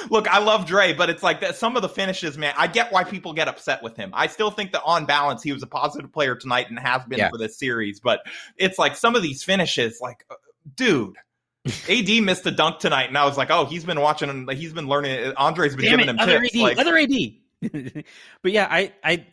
Look, 0.09 0.27
I 0.27 0.39
love 0.39 0.65
Dre, 0.65 0.93
but 0.93 1.09
it's 1.09 1.23
like 1.23 1.41
that. 1.41 1.55
Some 1.55 1.75
of 1.75 1.81
the 1.81 1.89
finishes, 1.89 2.37
man. 2.37 2.53
I 2.57 2.67
get 2.67 2.91
why 2.91 3.03
people 3.03 3.33
get 3.33 3.47
upset 3.47 3.81
with 3.83 3.95
him. 3.97 4.11
I 4.13 4.27
still 4.27 4.51
think 4.51 4.71
that 4.73 4.81
on 4.85 5.05
balance, 5.05 5.43
he 5.43 5.51
was 5.51 5.63
a 5.63 5.67
positive 5.67 6.11
player 6.11 6.35
tonight 6.35 6.69
and 6.69 6.79
has 6.79 7.03
been 7.05 7.19
Yeah. 7.19 7.29
for 7.29 7.37
this 7.37 7.57
series. 7.57 7.99
But 7.99 8.21
it's 8.57 8.77
like 8.79 8.95
some 8.95 9.15
of 9.15 9.21
these 9.23 9.43
finishes, 9.43 9.99
like, 10.01 10.25
uh, 10.29 10.35
dude, 10.75 11.15
AD 11.89 12.09
missed 12.23 12.45
a 12.45 12.51
dunk 12.51 12.79
tonight, 12.79 13.09
and 13.09 13.17
I 13.17 13.25
was 13.25 13.37
like, 13.37 13.51
oh, 13.51 13.65
he's 13.65 13.83
been 13.83 13.99
watching. 14.01 14.47
He's 14.49 14.73
been 14.73 14.87
learning. 14.87 15.33
Andre's 15.37 15.75
been 15.75 15.85
Damn 15.85 15.99
giving 15.99 16.07
it, 16.07 16.09
him 16.09 16.19
other 16.19 16.39
tips. 16.41 16.55
AD, 16.55 16.61
like, 16.61 16.77
other 16.79 16.97
AD. 16.97 18.03
but 18.41 18.51
yeah, 18.51 18.67
I, 18.69 18.91
I, 19.03 19.25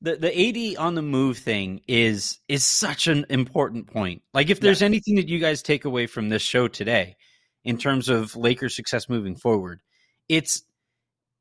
the 0.00 0.16
the 0.16 0.76
AD 0.76 0.76
on 0.78 0.94
the 0.94 1.02
move 1.02 1.38
thing 1.38 1.80
is 1.88 2.38
is 2.48 2.64
such 2.64 3.08
an 3.08 3.26
important 3.30 3.88
point. 3.88 4.22
Like, 4.34 4.50
if 4.50 4.60
there's 4.60 4.80
Yeah. 4.80 4.86
anything 4.86 5.16
that 5.16 5.28
you 5.28 5.38
guys 5.38 5.62
take 5.62 5.84
away 5.84 6.06
from 6.06 6.28
this 6.28 6.42
show 6.42 6.68
today, 6.68 7.16
in 7.64 7.78
terms 7.78 8.08
of 8.08 8.34
Lakers' 8.36 8.74
success 8.76 9.08
moving 9.08 9.36
forward, 9.36 9.80
it's 10.32 10.62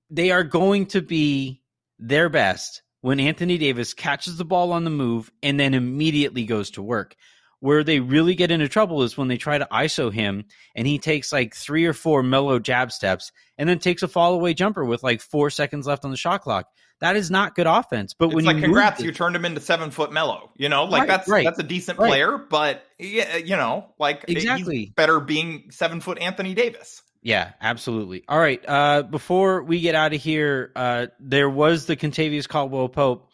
they 0.10 0.32
are 0.32 0.44
going 0.44 0.86
to 0.88 1.02
be 1.02 1.62
their 1.98 2.28
best 2.28 2.82
when 3.00 3.22
Anthony 3.22 3.58
Davis 3.58 3.94
catches 3.94 4.36
the 4.36 4.44
ball 4.44 4.74
on 4.74 4.84
the 4.84 4.90
move 4.90 5.32
and 5.42 5.58
then 5.58 5.74
immediately 5.74 6.44
goes 6.44 6.72
to 6.72 6.82
work. 6.82 7.16
Where 7.62 7.84
they 7.84 8.00
really 8.00 8.36
get 8.36 8.52
into 8.52 8.68
trouble 8.68 9.04
is 9.04 9.16
when 9.16 9.28
they 9.28 9.38
try 9.38 9.58
to 9.60 9.68
ISO 9.72 10.12
him 10.12 10.46
and 10.76 10.86
he 10.86 10.98
takes 10.98 11.32
like 11.32 11.56
three 11.56 11.86
or 11.86 11.94
four 11.94 12.22
Melo 12.22 12.60
jab 12.60 12.92
steps 12.92 13.32
and 13.58 13.70
then 13.70 13.80
takes 13.80 14.04
a 14.04 14.08
fall 14.10 14.34
away 14.34 14.54
jumper 14.54 14.84
with 14.84 15.04
like 15.04 15.22
four 15.22 15.50
seconds 15.50 15.88
left 15.88 16.04
on 16.04 16.12
the 16.12 16.18
shot 16.18 16.42
clock. 16.42 16.66
That 17.00 17.16
is 17.16 17.32
not 17.32 17.56
good 17.56 17.68
offense. 17.68 18.14
But 18.14 18.26
it's 18.26 18.36
when 18.36 18.46
like, 18.46 18.58
you 18.58 18.64
congrats, 18.64 19.02
you 19.02 19.12
turned 19.12 19.36
him 19.36 19.46
into 19.46 19.62
seven 19.62 19.92
foot 19.92 20.12
Melo. 20.12 20.52
You 20.58 20.70
know, 20.70 20.84
like 20.86 21.02
Right, 21.02 21.08
that's 21.08 21.30
right, 21.30 21.46
that's 21.46 21.60
a 21.60 21.64
decent 21.64 21.98
right. 21.98 22.10
player, 22.10 22.38
but 22.38 22.84
yeah, 23.00 23.38
you 23.38 23.56
know, 23.56 23.94
like 24.00 24.26
Exactly. 24.28 24.92
better 24.96 25.20
being 25.20 25.70
seven 25.70 26.02
foot 26.02 26.18
Anthony 26.18 26.54
Davis. 26.56 27.04
Yeah, 27.24 27.52
absolutely. 27.62 28.24
All 28.28 28.40
right. 28.40 28.64
Uh, 28.68 29.04
before 29.04 29.62
we 29.64 29.80
get 29.80 29.94
out 29.96 30.14
of 30.14 30.22
here, 30.22 30.72
uh, 30.76 31.08
there 31.20 31.50
was 31.50 31.86
the 31.86 31.96
Kentavious 31.96 32.48
Caldwell 32.48 32.90
Pope 32.90 33.30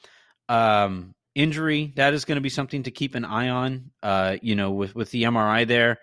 um, 0.50 1.16
injury. 1.36 1.94
That 1.96 2.14
is 2.14 2.26
going 2.26 2.36
to 2.36 2.42
be 2.42 2.50
something 2.50 2.84
to 2.84 2.92
keep 2.92 3.16
an 3.16 3.24
eye 3.24 3.50
on. 3.50 3.92
Uh, 4.04 4.38
you 4.42 4.56
know, 4.56 4.72
with 4.72 4.94
with 4.94 5.12
the 5.12 5.24
MRI 5.24 5.66
there, 5.66 6.00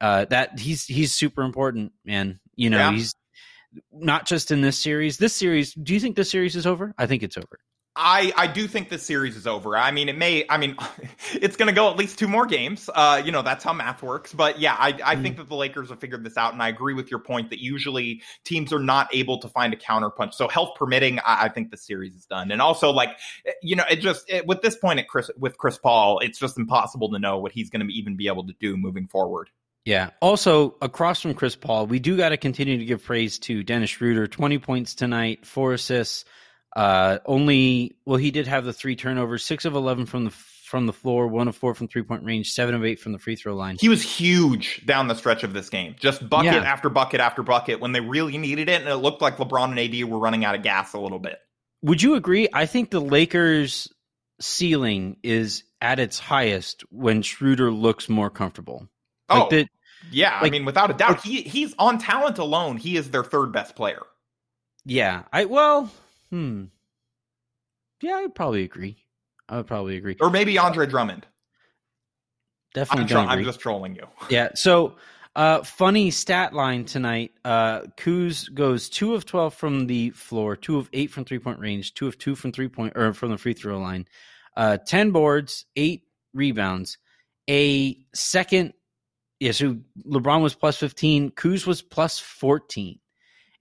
uh, 0.00 0.26
that 0.26 0.58
he's 0.58 0.84
he's 0.84 1.14
super 1.14 1.42
important, 1.42 1.92
man. 2.04 2.38
You 2.54 2.68
know, 2.70 2.78
Yeah. 2.78 2.92
he's 2.92 3.14
not 3.90 4.26
just 4.26 4.50
in 4.50 4.60
this 4.60 4.78
series. 4.78 5.16
This 5.16 5.34
series. 5.34 5.72
Do 5.72 5.94
you 5.94 6.00
think 6.00 6.16
this 6.16 6.30
series 6.30 6.54
is 6.54 6.66
over? 6.66 6.94
I 6.98 7.06
think 7.06 7.22
it's 7.22 7.38
over. 7.38 7.58
I, 7.94 8.32
I 8.36 8.46
do 8.46 8.66
think 8.66 8.88
this 8.88 9.02
series 9.02 9.36
is 9.36 9.46
over. 9.46 9.76
I 9.76 9.90
mean, 9.90 10.08
it 10.08 10.16
may. 10.16 10.46
I 10.48 10.56
mean, 10.56 10.76
it's 11.34 11.56
going 11.56 11.66
to 11.66 11.74
go 11.74 11.90
at 11.90 11.96
least 11.96 12.18
two 12.18 12.28
more 12.28 12.46
games. 12.46 12.88
Uh, 12.92 13.20
you 13.22 13.32
know, 13.32 13.42
that's 13.42 13.62
how 13.62 13.74
math 13.74 14.02
works. 14.02 14.32
But 14.32 14.58
yeah, 14.58 14.74
I, 14.78 14.98
I 15.04 15.16
think 15.16 15.34
mm-hmm. 15.34 15.42
that 15.42 15.48
the 15.50 15.56
Lakers 15.56 15.90
have 15.90 16.00
figured 16.00 16.24
this 16.24 16.38
out, 16.38 16.54
and 16.54 16.62
I 16.62 16.68
agree 16.68 16.94
with 16.94 17.10
your 17.10 17.20
point 17.20 17.50
that 17.50 17.60
usually 17.60 18.22
teams 18.44 18.72
are 18.72 18.78
not 18.78 19.14
able 19.14 19.38
to 19.40 19.48
find 19.48 19.74
a 19.74 19.76
counterpunch. 19.76 20.32
So 20.34 20.48
health 20.48 20.70
permitting, 20.76 21.18
I, 21.20 21.44
I 21.44 21.48
think 21.50 21.70
the 21.70 21.76
series 21.76 22.14
is 22.14 22.24
done. 22.24 22.50
And 22.50 22.62
also, 22.62 22.90
like, 22.90 23.10
eh, 23.44 23.52
you 23.62 23.76
know, 23.76 23.84
it 23.90 23.96
just 23.96 24.28
it, 24.30 24.46
with 24.46 24.62
this 24.62 24.76
point 24.76 24.98
at 24.98 25.08
Chris 25.08 25.30
with 25.36 25.58
Chris 25.58 25.76
Paul, 25.76 26.20
it's 26.20 26.38
just 26.38 26.56
impossible 26.56 27.10
to 27.10 27.18
know 27.18 27.38
what 27.38 27.52
he's 27.52 27.68
going 27.68 27.86
to 27.86 27.92
even 27.92 28.16
be 28.16 28.28
able 28.28 28.46
to 28.46 28.54
do 28.58 28.76
moving 28.78 29.06
forward. 29.06 29.50
Yeah. 29.84 30.10
Also, 30.20 30.76
across 30.80 31.20
from 31.20 31.34
Chris 31.34 31.56
Paul, 31.56 31.88
we 31.88 31.98
do 31.98 32.16
got 32.16 32.30
to 32.30 32.36
continue 32.38 32.78
to 32.78 32.84
give 32.84 33.04
praise 33.04 33.38
to 33.40 33.62
Dennis 33.62 33.90
Schroeder. 33.90 34.28
Twenty 34.28 34.58
points 34.58 34.94
tonight, 34.94 35.44
four 35.44 35.74
assists. 35.74 36.24
Uh, 36.74 37.18
only 37.26 37.94
well, 38.06 38.16
he 38.16 38.30
did 38.30 38.46
have 38.46 38.64
the 38.64 38.72
three 38.72 38.96
turnovers, 38.96 39.44
six 39.44 39.64
of 39.64 39.74
eleven 39.74 40.06
from 40.06 40.24
the 40.24 40.30
from 40.30 40.86
the 40.86 40.92
floor, 40.92 41.28
one 41.28 41.48
of 41.48 41.54
four 41.54 41.74
from 41.74 41.86
three 41.86 42.02
point 42.02 42.24
range, 42.24 42.50
seven 42.52 42.74
of 42.74 42.82
eight 42.84 42.98
from 42.98 43.12
the 43.12 43.18
free 43.18 43.36
throw 43.36 43.54
line. 43.54 43.76
He 43.78 43.90
was 43.90 44.02
huge 44.02 44.86
down 44.86 45.06
the 45.08 45.14
stretch 45.14 45.42
of 45.44 45.52
this 45.52 45.68
game, 45.68 45.94
just 46.00 46.26
bucket 46.30 46.52
Yeah. 46.54 46.60
after 46.60 46.88
bucket 46.88 47.20
after 47.20 47.42
bucket 47.42 47.78
when 47.80 47.92
they 47.92 48.00
really 48.00 48.38
needed 48.38 48.70
it, 48.70 48.80
and 48.80 48.88
it 48.88 48.96
looked 48.96 49.20
like 49.20 49.36
LeBron 49.36 49.76
and 49.76 49.78
AD 49.78 50.04
were 50.04 50.18
running 50.18 50.46
out 50.46 50.54
of 50.54 50.62
gas 50.62 50.94
a 50.94 50.98
little 50.98 51.18
bit. 51.18 51.38
Would 51.82 52.00
you 52.00 52.14
agree? 52.14 52.48
I 52.54 52.64
think 52.64 52.90
the 52.90 53.00
Lakers' 53.00 53.92
ceiling 54.40 55.16
is 55.22 55.64
at 55.82 55.98
its 55.98 56.18
highest 56.18 56.84
when 56.90 57.20
Schroeder 57.22 57.70
looks 57.70 58.08
more 58.08 58.30
comfortable. 58.30 58.88
Like 59.28 59.42
Oh, 59.42 59.48
the, 59.50 59.68
Yeah, 60.10 60.30
I 60.38 60.42
Like- 60.42 60.52
mean, 60.52 60.64
without 60.64 60.90
a 60.90 60.94
doubt, 60.94 61.22
he 61.22 61.42
he's 61.42 61.74
on 61.78 61.98
talent 61.98 62.38
alone. 62.38 62.76
He 62.78 62.96
is 62.96 63.10
their 63.10 63.24
third 63.24 63.52
best 63.52 63.76
player. 63.76 64.00
yeah. 64.86 65.24
I 65.32 65.44
well, 65.44 65.90
hmm. 66.32 66.64
Yeah, 68.00 68.16
I'd 68.16 68.34
probably 68.34 68.64
agree. 68.64 68.96
I 69.48 69.58
would 69.58 69.68
probably 69.68 69.96
agree. 69.96 70.16
Or 70.20 70.30
maybe 70.30 70.58
Andre 70.58 70.86
Drummond. 70.86 71.26
Definitely 72.74 73.02
I'm, 73.02 73.08
tro- 73.08 73.32
I'm 73.32 73.44
just 73.44 73.60
trolling 73.60 73.94
you. 73.94 74.08
Yeah. 74.28 74.48
So 74.54 74.96
Uh, 75.34 75.62
funny 75.62 76.10
stat 76.10 76.52
line 76.52 76.84
tonight. 76.84 77.32
Uh, 77.44 77.80
Kuz 77.96 78.52
goes 78.52 78.90
two 78.90 79.14
of 79.14 79.24
twelve 79.24 79.54
from 79.54 79.86
the 79.86 80.10
floor, 80.10 80.56
two 80.56 80.76
of 80.76 80.90
eight 80.92 81.10
from 81.10 81.24
three 81.24 81.38
point 81.38 81.58
range, 81.58 81.94
two 81.94 82.06
of 82.06 82.18
two 82.18 82.34
from 82.34 82.52
three 82.52 82.68
point 82.68 82.92
or 82.96 83.14
from 83.14 83.30
the 83.30 83.38
free 83.38 83.54
throw 83.54 83.78
line, 83.78 84.06
uh, 84.58 84.76
ten 84.86 85.10
boards, 85.10 85.64
eight 85.74 86.02
rebounds, 86.34 86.98
a 87.48 87.96
second. 88.14 88.74
Yeah, 89.40 89.52
so 89.52 89.78
LeBron 90.06 90.42
was 90.42 90.54
plus 90.54 90.76
fifteen. 90.76 91.30
Kuz 91.30 91.66
was 91.66 91.80
plus 91.80 92.18
fourteen, 92.18 92.98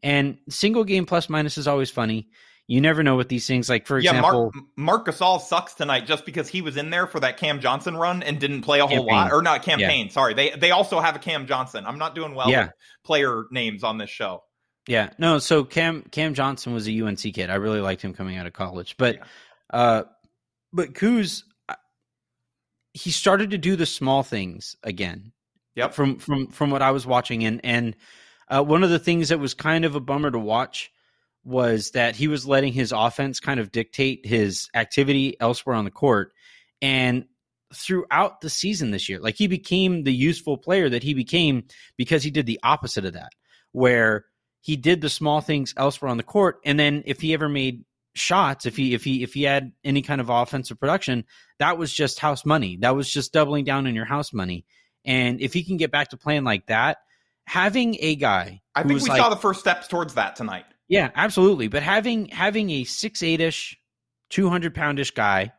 and 0.04 0.40
single 0.50 0.84
game 0.84 1.06
plus 1.06 1.30
minus 1.30 1.58
is 1.58 1.70
always 1.70 1.90
funny 1.90 2.28
you 2.72 2.80
never 2.80 3.04
know 3.04 3.18
what 3.18 3.28
these 3.28 3.46
things 3.46 3.68
like. 3.68 3.86
For 3.86 4.00
yeah, 4.00 4.12
example, 4.12 4.54
Marc, 4.78 5.06
Marc 5.06 5.08
Gasol 5.08 5.42
sucks 5.42 5.74
tonight 5.74 6.06
just 6.06 6.26
because 6.26 6.48
he 6.48 6.62
was 6.62 6.78
in 6.78 6.90
there 6.90 7.06
for 7.06 7.20
that 7.20 7.36
Cam 7.36 7.60
Johnson 7.60 7.98
run 7.98 8.24
and 8.24 8.40
didn't 8.40 8.62
play 8.62 8.80
a 8.80 8.84
Cam 8.84 8.90
Payne. 8.90 8.98
whole 9.00 9.08
lot, 9.08 9.34
or 9.34 9.42
not 9.42 9.64
Cam 9.64 9.78
Payne. 9.78 10.06
Yeah. 10.06 10.12
Sorry, 10.14 10.34
they 10.34 10.52
they 10.52 10.72
also 10.72 11.02
have 11.02 11.18
a 11.18 11.20
Cam 11.20 11.48
Johnson. 11.48 11.86
I'm 11.86 11.98
not 11.98 12.16
doing 12.16 12.34
well 12.34 12.50
yeah. 12.50 12.68
with 12.68 12.72
player 13.04 13.44
names 13.52 13.84
on 13.84 13.98
this 13.98 14.10
show. 14.10 14.44
Yeah, 14.88 15.10
no. 15.18 15.38
So 15.40 15.66
Cam 15.66 16.04
Cam 16.12 16.34
Johnson 16.34 16.74
was 16.74 16.88
a 16.88 17.02
UNC 17.02 17.20
kid. 17.20 17.50
I 17.50 17.56
really 17.56 17.82
liked 17.82 18.02
him 18.02 18.14
coming 18.14 18.38
out 18.38 18.48
of 18.48 18.54
college, 18.54 18.96
but 18.98 19.16
yeah. 19.18 19.24
uh, 19.70 20.04
but 20.72 20.94
Kuz, 20.94 21.44
he 22.94 23.12
started 23.12 23.52
to 23.52 23.58
do 23.58 23.76
the 23.76 23.86
small 23.86 24.24
things 24.24 24.78
again. 24.82 25.34
Yep. 25.76 25.94
From 25.94 26.20
from 26.20 26.48
from 26.48 26.72
what 26.72 26.82
I 26.82 26.92
was 26.92 27.06
watching, 27.06 27.44
and 27.44 27.60
and 27.66 27.98
uh, 28.48 28.64
one 28.64 28.82
of 28.86 28.90
the 28.90 29.00
things 29.00 29.28
that 29.28 29.42
was 29.42 29.54
kind 29.54 29.84
of 29.84 29.96
a 29.96 30.00
bummer 30.00 30.32
to 30.32 30.40
watch 30.40 30.90
was 31.44 31.92
that 31.92 32.16
he 32.16 32.28
was 32.28 32.46
letting 32.46 32.74
his 32.74 32.92
offense 32.92 33.40
kind 33.40 33.60
of 33.60 33.72
dictate 33.72 34.26
his 34.26 34.70
activity 34.76 35.36
elsewhere 35.40 35.76
on 35.76 35.86
the 35.86 35.92
court. 35.92 36.34
And 36.82 37.26
throughout 37.74 38.42
the 38.42 38.50
season 38.50 38.92
this 38.92 39.10
year, 39.10 39.20
like 39.20 39.36
he 39.36 39.48
became 39.48 40.04
the 40.04 40.14
useful 40.14 40.58
player 40.58 40.90
that 40.90 41.04
he 41.04 41.14
became 41.14 41.64
because 41.98 42.24
he 42.24 42.32
did 42.32 42.46
the 42.46 42.60
opposite 42.64 43.06
of 43.06 43.14
that, 43.14 43.32
where 43.72 44.26
he 44.62 44.76
did 44.76 45.02
the 45.02 45.10
small 45.10 45.42
things 45.42 45.74
elsewhere 45.78 46.12
on 46.12 46.18
the 46.18 46.24
court. 46.24 46.60
And 46.66 46.80
then 46.80 47.04
if 47.06 47.22
he 47.22 47.34
ever 47.34 47.50
made 47.50 47.86
shots, 48.14 48.66
if 48.66 48.76
he 48.76 48.94
if 48.94 49.04
he 49.04 49.24
if 49.24 49.34
he 49.34 49.44
had 49.44 49.72
any 49.84 50.02
kind 50.02 50.22
of 50.22 50.30
offensive 50.30 50.80
production, 50.80 51.26
that 51.60 51.78
was 51.78 51.92
just 51.92 52.20
house 52.20 52.46
money. 52.46 52.78
That 52.82 52.96
was 52.96 53.10
just 53.10 53.34
doubling 53.34 53.66
down 53.66 53.88
on 53.88 53.96
your 53.96 54.06
house 54.06 54.34
money. 54.34 54.66
And 55.04 55.42
if 55.42 55.54
he 55.54 55.64
can 55.64 55.78
get 55.78 55.92
back 55.92 56.10
to 56.10 56.18
playing 56.18 56.44
like 56.44 56.68
that, 56.68 56.98
having 57.46 57.98
a 58.00 58.16
guy 58.16 58.62
I 58.76 58.84
think 58.84 59.02
we 59.02 59.10
like, 59.10 59.20
saw 59.20 59.30
the 59.30 59.36
first 59.36 59.60
steps 59.60 59.88
towards 59.88 60.14
that 60.14 60.36
tonight. 60.36 60.66
Yeah, 60.92 61.10
absolutely. 61.16 61.70
But 61.70 61.84
having 61.84 62.28
having 62.28 62.70
a 62.70 62.84
six 62.84 63.24
eight 63.24 63.40
ish, 63.40 63.80
two 64.30 64.50
hundred 64.50 64.76
poundish 64.76 65.12
guy 65.12 65.54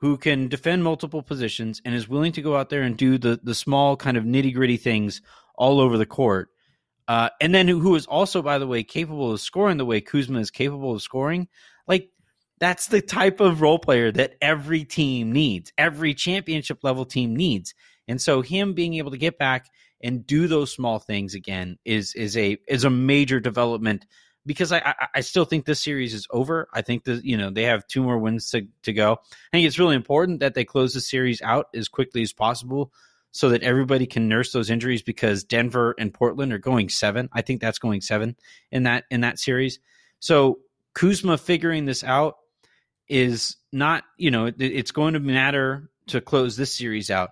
who 0.00 0.18
can 0.18 0.48
defend 0.48 0.84
multiple 0.84 1.22
positions 1.22 1.80
and 1.84 1.94
is 1.94 2.08
willing 2.10 2.32
to 2.32 2.42
go 2.42 2.56
out 2.56 2.68
there 2.68 2.82
and 2.82 2.94
do 2.94 3.16
the 3.16 3.40
the 3.42 3.54
small 3.54 3.96
kind 3.96 4.18
of 4.18 4.24
nitty 4.24 4.54
gritty 4.54 4.76
things 4.76 5.22
all 5.56 5.80
over 5.80 5.96
the 5.96 6.04
court, 6.04 6.50
uh, 7.08 7.30
and 7.40 7.54
then 7.54 7.68
who, 7.68 7.80
who 7.80 7.94
is 7.94 8.04
also, 8.04 8.42
by 8.42 8.58
the 8.58 8.66
way, 8.66 8.82
capable 8.82 9.32
of 9.32 9.40
scoring 9.40 9.78
the 9.78 9.86
way 9.86 10.02
Kuzma 10.02 10.38
is 10.40 10.50
capable 10.50 10.94
of 10.94 11.00
scoring, 11.00 11.48
like 11.88 12.10
that's 12.58 12.88
the 12.88 13.00
type 13.00 13.40
of 13.40 13.62
role 13.62 13.78
player 13.78 14.12
that 14.12 14.34
every 14.42 14.84
team 14.84 15.32
needs, 15.32 15.72
every 15.78 16.12
championship 16.12 16.84
level 16.84 17.06
team 17.06 17.34
needs. 17.34 17.74
And 18.08 18.20
so 18.20 18.42
him 18.42 18.74
being 18.74 18.94
able 18.96 19.12
to 19.12 19.16
get 19.18 19.38
back 19.38 19.70
and 20.02 20.26
do 20.26 20.48
those 20.48 20.70
small 20.70 20.98
things 20.98 21.34
again 21.34 21.78
is 21.86 22.14
is 22.14 22.36
a 22.36 22.58
is 22.68 22.84
a 22.84 22.90
major 22.90 23.40
development 23.40 24.04
because 24.46 24.72
I, 24.72 24.78
I, 24.78 24.94
I 25.16 25.20
still 25.20 25.44
think 25.44 25.64
this 25.64 25.82
series 25.82 26.14
is 26.14 26.26
over. 26.30 26.68
I 26.72 26.82
think 26.82 27.04
that 27.04 27.24
you 27.24 27.36
know 27.36 27.50
they 27.50 27.64
have 27.64 27.86
two 27.86 28.02
more 28.02 28.18
wins 28.18 28.50
to 28.50 28.66
to 28.82 28.92
go. 28.92 29.12
I 29.12 29.56
think 29.56 29.66
it's 29.66 29.78
really 29.78 29.96
important 29.96 30.40
that 30.40 30.54
they 30.54 30.64
close 30.64 30.94
the 30.94 31.00
series 31.00 31.42
out 31.42 31.68
as 31.74 31.88
quickly 31.88 32.22
as 32.22 32.32
possible 32.32 32.92
so 33.32 33.50
that 33.50 33.62
everybody 33.62 34.06
can 34.06 34.28
nurse 34.28 34.52
those 34.52 34.70
injuries 34.70 35.02
because 35.02 35.44
Denver 35.44 35.94
and 35.98 36.12
Portland 36.12 36.52
are 36.52 36.58
going 36.58 36.88
seven. 36.88 37.28
I 37.32 37.42
think 37.42 37.60
that's 37.60 37.78
going 37.78 38.00
seven 38.00 38.36
in 38.70 38.84
that 38.84 39.04
in 39.10 39.20
that 39.20 39.38
series. 39.38 39.78
So 40.18 40.60
Kuzma 40.94 41.38
figuring 41.38 41.84
this 41.84 42.02
out 42.02 42.36
is 43.08 43.56
not 43.72 44.04
you 44.16 44.30
know 44.30 44.46
it, 44.46 44.56
it's 44.58 44.90
going 44.90 45.14
to 45.14 45.20
matter 45.20 45.90
to 46.08 46.20
close 46.20 46.56
this 46.56 46.74
series 46.74 47.10
out 47.10 47.30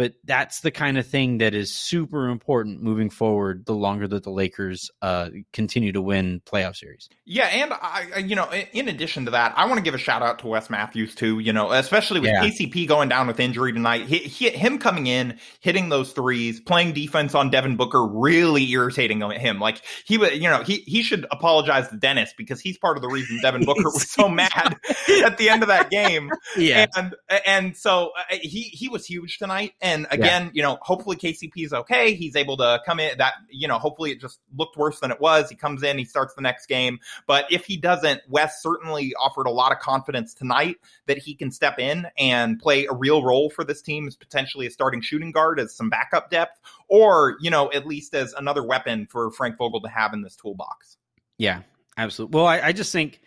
but 0.00 0.14
that's 0.24 0.60
the 0.60 0.70
kind 0.70 0.96
of 0.96 1.06
thing 1.06 1.36
that 1.38 1.52
is 1.52 1.70
super 1.70 2.30
important 2.30 2.82
moving 2.82 3.10
forward 3.10 3.66
the 3.66 3.74
longer 3.74 4.08
that 4.08 4.22
the 4.22 4.30
Lakers 4.30 4.90
uh, 5.02 5.28
continue 5.52 5.92
to 5.92 6.00
win 6.00 6.40
playoff 6.46 6.76
series. 6.76 7.10
Yeah, 7.26 7.44
and 7.44 7.70
I, 7.70 8.24
you 8.24 8.34
know, 8.34 8.50
in 8.72 8.88
addition 8.88 9.26
to 9.26 9.32
that, 9.32 9.52
I 9.58 9.66
want 9.66 9.76
to 9.76 9.82
give 9.82 9.92
a 9.92 9.98
shout 9.98 10.22
out 10.22 10.38
to 10.38 10.46
Wes 10.46 10.70
Matthews 10.70 11.14
too. 11.14 11.38
You 11.38 11.52
know, 11.52 11.70
especially 11.72 12.20
with 12.20 12.30
yeah. 12.30 12.42
KCP 12.42 12.88
going 12.88 13.10
down 13.10 13.26
with 13.26 13.38
injury 13.38 13.74
tonight, 13.74 14.06
he, 14.06 14.20
he, 14.20 14.48
him 14.48 14.78
coming 14.78 15.06
in, 15.06 15.38
hitting 15.60 15.90
those 15.90 16.12
threes, 16.12 16.62
playing 16.62 16.94
defense 16.94 17.34
on 17.34 17.50
Devin 17.50 17.76
Booker, 17.76 18.02
really 18.06 18.70
irritating 18.70 19.20
him. 19.20 19.60
Like 19.60 19.82
he 20.06 20.16
was, 20.16 20.32
you 20.32 20.48
know, 20.48 20.62
he 20.62 20.76
he 20.86 21.02
should 21.02 21.26
apologize 21.30 21.88
to 21.88 21.98
Dennis 21.98 22.32
because 22.38 22.58
he's 22.58 22.78
part 22.78 22.96
of 22.96 23.02
the 23.02 23.08
reason 23.08 23.38
Devin 23.42 23.66
Booker 23.66 23.84
was 23.84 24.10
so 24.10 24.28
mad 24.30 24.78
at 25.26 25.36
the 25.36 25.50
end 25.50 25.60
of 25.60 25.68
that 25.68 25.90
game. 25.90 26.30
Yeah, 26.56 26.86
and 26.96 27.14
and 27.44 27.76
so 27.76 28.12
uh, 28.18 28.36
he 28.40 28.62
he 28.62 28.88
was 28.88 29.04
huge 29.04 29.36
tonight. 29.36 29.74
And 29.82 29.89
and 29.90 30.06
again, 30.10 30.44
yeah. 30.44 30.50
you 30.54 30.62
know, 30.62 30.78
hopefully 30.80 31.16
KCP 31.16 31.52
is 31.56 31.72
okay. 31.72 32.14
He's 32.14 32.36
able 32.36 32.56
to 32.58 32.80
come 32.86 33.00
in. 33.00 33.18
That 33.18 33.34
you 33.50 33.68
know, 33.68 33.78
hopefully 33.78 34.10
it 34.12 34.20
just 34.20 34.40
looked 34.56 34.76
worse 34.76 35.00
than 35.00 35.10
it 35.10 35.20
was. 35.20 35.50
He 35.50 35.56
comes 35.56 35.82
in, 35.82 35.98
he 35.98 36.04
starts 36.04 36.34
the 36.34 36.42
next 36.42 36.66
game. 36.66 36.98
But 37.26 37.46
if 37.50 37.66
he 37.66 37.76
doesn't, 37.76 38.22
Wes 38.28 38.62
certainly 38.62 39.14
offered 39.18 39.46
a 39.46 39.50
lot 39.50 39.72
of 39.72 39.78
confidence 39.78 40.34
tonight 40.34 40.76
that 41.06 41.18
he 41.18 41.34
can 41.34 41.50
step 41.50 41.78
in 41.78 42.06
and 42.18 42.58
play 42.58 42.86
a 42.86 42.94
real 42.94 43.22
role 43.22 43.50
for 43.50 43.64
this 43.64 43.82
team 43.82 44.06
as 44.06 44.16
potentially 44.16 44.66
a 44.66 44.70
starting 44.70 45.00
shooting 45.00 45.32
guard, 45.32 45.60
as 45.60 45.74
some 45.74 45.90
backup 45.90 46.30
depth, 46.30 46.60
or 46.88 47.36
you 47.40 47.50
know, 47.50 47.70
at 47.72 47.86
least 47.86 48.14
as 48.14 48.32
another 48.32 48.62
weapon 48.62 49.06
for 49.10 49.30
Frank 49.30 49.58
Vogel 49.58 49.80
to 49.82 49.88
have 49.88 50.12
in 50.12 50.22
this 50.22 50.36
toolbox. 50.36 50.96
Yeah, 51.38 51.62
absolutely. 51.96 52.36
Well, 52.36 52.46
I, 52.46 52.60
I 52.60 52.72
just 52.72 52.92
think 52.92 53.20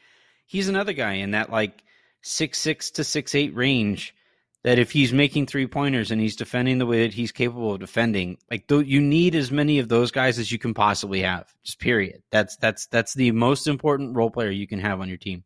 he's 0.45 0.69
another 0.69 0.93
guy 0.93 1.13
in 1.13 1.31
that 1.31 1.49
like 1.49 1.83
six 2.21 2.57
six 2.57 2.91
to 2.91 3.03
six 3.03 3.35
eight 3.35 3.55
range 3.55 4.15
that 4.63 4.79
if 4.79 4.91
he's 4.91 5.11
making 5.11 5.45
three 5.45 5.67
pointers 5.67 6.09
and 6.11 6.21
he's 6.21 6.35
defending 6.35 6.77
the 6.77 6.85
way 6.85 7.03
that 7.03 7.13
he's 7.13 7.31
capable 7.31 7.73
of 7.73 7.79
defending, 7.79 8.37
like 8.49 8.67
th- 8.67 8.87
you 8.87 9.01
need 9.01 9.35
as 9.35 9.51
many 9.51 9.79
of 9.79 9.89
those 9.89 10.11
guys 10.11 10.39
as 10.39 10.51
you 10.51 10.57
can 10.57 10.73
possibly 10.73 11.21
have. 11.21 11.53
Just 11.63 11.79
period. 11.79 12.23
That's 12.31 12.55
that's 12.57 12.87
that's 12.87 13.13
the 13.13 13.31
most 13.31 13.67
important 13.67 14.15
role 14.15 14.31
player 14.31 14.51
you 14.51 14.67
can 14.67 14.79
have 14.79 15.01
on 15.01 15.09
your 15.09 15.17
team. 15.17 15.43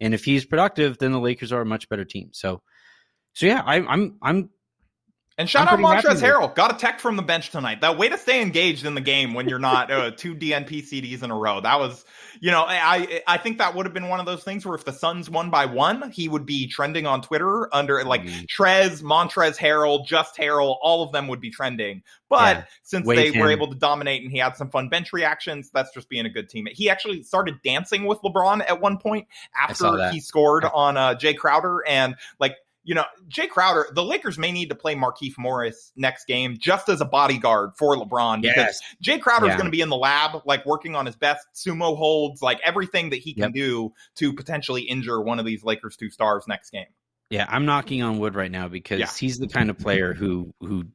And 0.00 0.14
if 0.14 0.24
he's 0.24 0.44
productive, 0.44 0.98
then 0.98 1.12
the 1.12 1.18
Lakers 1.18 1.50
are 1.50 1.62
a 1.62 1.66
much 1.66 1.88
better 1.88 2.04
team. 2.04 2.30
So, 2.32 2.62
so 3.32 3.46
yeah, 3.46 3.62
I, 3.64 3.76
I'm 3.76 4.18
I'm 4.22 4.50
and 5.38 5.48
shout 5.48 5.68
out 5.68 5.78
Montrezl 5.78 6.20
Harrell. 6.20 6.52
Got 6.52 6.74
a 6.74 6.78
tech 6.78 6.98
from 6.98 7.14
the 7.14 7.22
bench 7.22 7.50
tonight. 7.50 7.80
That 7.80 7.96
way 7.96 8.08
to 8.08 8.18
stay 8.18 8.42
engaged 8.42 8.84
in 8.84 8.96
the 8.96 9.00
game 9.00 9.34
when 9.34 9.48
you're 9.48 9.60
not 9.60 9.88
uh, 9.88 10.10
two 10.10 10.34
DNP 10.34 10.82
CDs 10.82 11.22
in 11.22 11.30
a 11.30 11.36
row. 11.36 11.60
That 11.60 11.78
was, 11.78 12.04
you 12.40 12.50
know, 12.50 12.64
I 12.66 13.22
I 13.24 13.38
think 13.38 13.58
that 13.58 13.76
would 13.76 13.86
have 13.86 13.94
been 13.94 14.08
one 14.08 14.18
of 14.18 14.26
those 14.26 14.42
things 14.42 14.66
where 14.66 14.74
if 14.74 14.84
the 14.84 14.92
Suns 14.92 15.30
won 15.30 15.48
by 15.48 15.66
one, 15.66 16.10
he 16.10 16.28
would 16.28 16.44
be 16.44 16.66
trending 16.66 17.06
on 17.06 17.22
Twitter 17.22 17.72
under 17.72 18.02
like 18.02 18.22
mm. 18.22 18.46
Trez, 18.46 19.00
Montrezl 19.00 19.56
Harrell, 19.56 20.04
Just 20.04 20.36
Harrell. 20.36 20.76
All 20.82 21.04
of 21.04 21.12
them 21.12 21.28
would 21.28 21.40
be 21.40 21.50
trending. 21.50 22.02
But 22.28 22.56
yeah. 22.56 22.64
since 22.82 23.06
Wait 23.06 23.32
they 23.32 23.40
were 23.40 23.50
able 23.50 23.68
to 23.68 23.76
dominate 23.76 24.22
and 24.22 24.32
he 24.32 24.38
had 24.38 24.56
some 24.56 24.70
fun 24.70 24.88
bench 24.88 25.12
reactions, 25.12 25.70
that's 25.70 25.94
just 25.94 26.08
being 26.08 26.26
a 26.26 26.30
good 26.30 26.50
teammate. 26.50 26.72
He 26.72 26.90
actually 26.90 27.22
started 27.22 27.62
dancing 27.62 28.06
with 28.06 28.18
LeBron 28.22 28.68
at 28.68 28.80
one 28.80 28.98
point 28.98 29.28
after 29.56 30.10
he 30.10 30.18
scored 30.18 30.64
on 30.64 30.96
uh, 30.96 31.14
Jae 31.14 31.36
Crowder 31.36 31.86
and 31.86 32.16
like 32.40 32.56
you 32.88 32.94
know, 32.94 33.04
Jae 33.28 33.50
Crowder, 33.50 33.86
the 33.92 34.02
Lakers 34.02 34.38
may 34.38 34.50
need 34.50 34.70
to 34.70 34.74
play 34.74 34.94
Markieff 34.94 35.36
Morris 35.36 35.92
next 35.94 36.26
game 36.26 36.56
just 36.58 36.88
as 36.88 37.02
a 37.02 37.04
bodyguard 37.04 37.72
for 37.76 37.94
LeBron 37.96 38.40
because 38.40 38.80
yes. 38.80 38.80
Jae 39.04 39.20
Crowder 39.20 39.44
is 39.44 39.50
yeah. 39.50 39.56
going 39.56 39.66
to 39.66 39.70
be 39.70 39.82
in 39.82 39.90
the 39.90 39.96
lab, 39.96 40.40
like 40.46 40.64
working 40.64 40.96
on 40.96 41.04
his 41.04 41.14
best 41.14 41.46
sumo 41.54 41.94
holds, 41.98 42.40
like 42.40 42.58
everything 42.64 43.10
that 43.10 43.18
he 43.18 43.34
can 43.34 43.42
yep. 43.42 43.52
do 43.52 43.92
to 44.14 44.32
potentially 44.32 44.80
injure 44.80 45.20
one 45.20 45.38
of 45.38 45.44
these 45.44 45.62
Lakers 45.62 45.98
two 45.98 46.08
stars 46.08 46.44
next 46.48 46.70
game. 46.70 46.86
Yeah, 47.28 47.44
I'm 47.46 47.66
knocking 47.66 48.00
on 48.02 48.20
wood 48.20 48.34
right 48.34 48.50
now 48.50 48.68
because 48.68 49.00
yeah. 49.00 49.10
he's 49.20 49.36
the 49.36 49.48
kind 49.48 49.68
of 49.68 49.78
player 49.78 50.14
who 50.14 50.54
who 50.60 50.86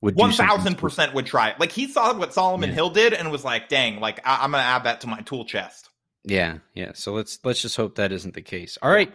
would 0.00 0.16
one 0.16 0.32
thousand 0.32 0.76
percent 0.76 1.14
would 1.14 1.26
try 1.26 1.50
it. 1.50 1.60
Like 1.60 1.70
he 1.70 1.86
saw 1.86 2.12
what 2.18 2.34
Solomon 2.34 2.70
yeah. 2.70 2.74
Hill 2.74 2.90
did 2.90 3.14
and 3.14 3.30
was 3.30 3.44
like, 3.44 3.68
"Dang, 3.68 4.00
like 4.00 4.18
I- 4.26 4.42
I'm 4.42 4.50
gonna 4.50 4.64
add 4.64 4.82
that 4.84 5.02
to 5.02 5.06
my 5.06 5.20
tool 5.20 5.44
chest." 5.44 5.88
Yeah, 6.24 6.58
yeah. 6.74 6.94
So 6.94 7.12
let's 7.12 7.38
let's 7.44 7.62
just 7.62 7.76
hope 7.76 7.94
that 7.94 8.10
isn't 8.10 8.34
the 8.34 8.42
case. 8.42 8.76
All 8.82 8.90
right, 8.90 9.12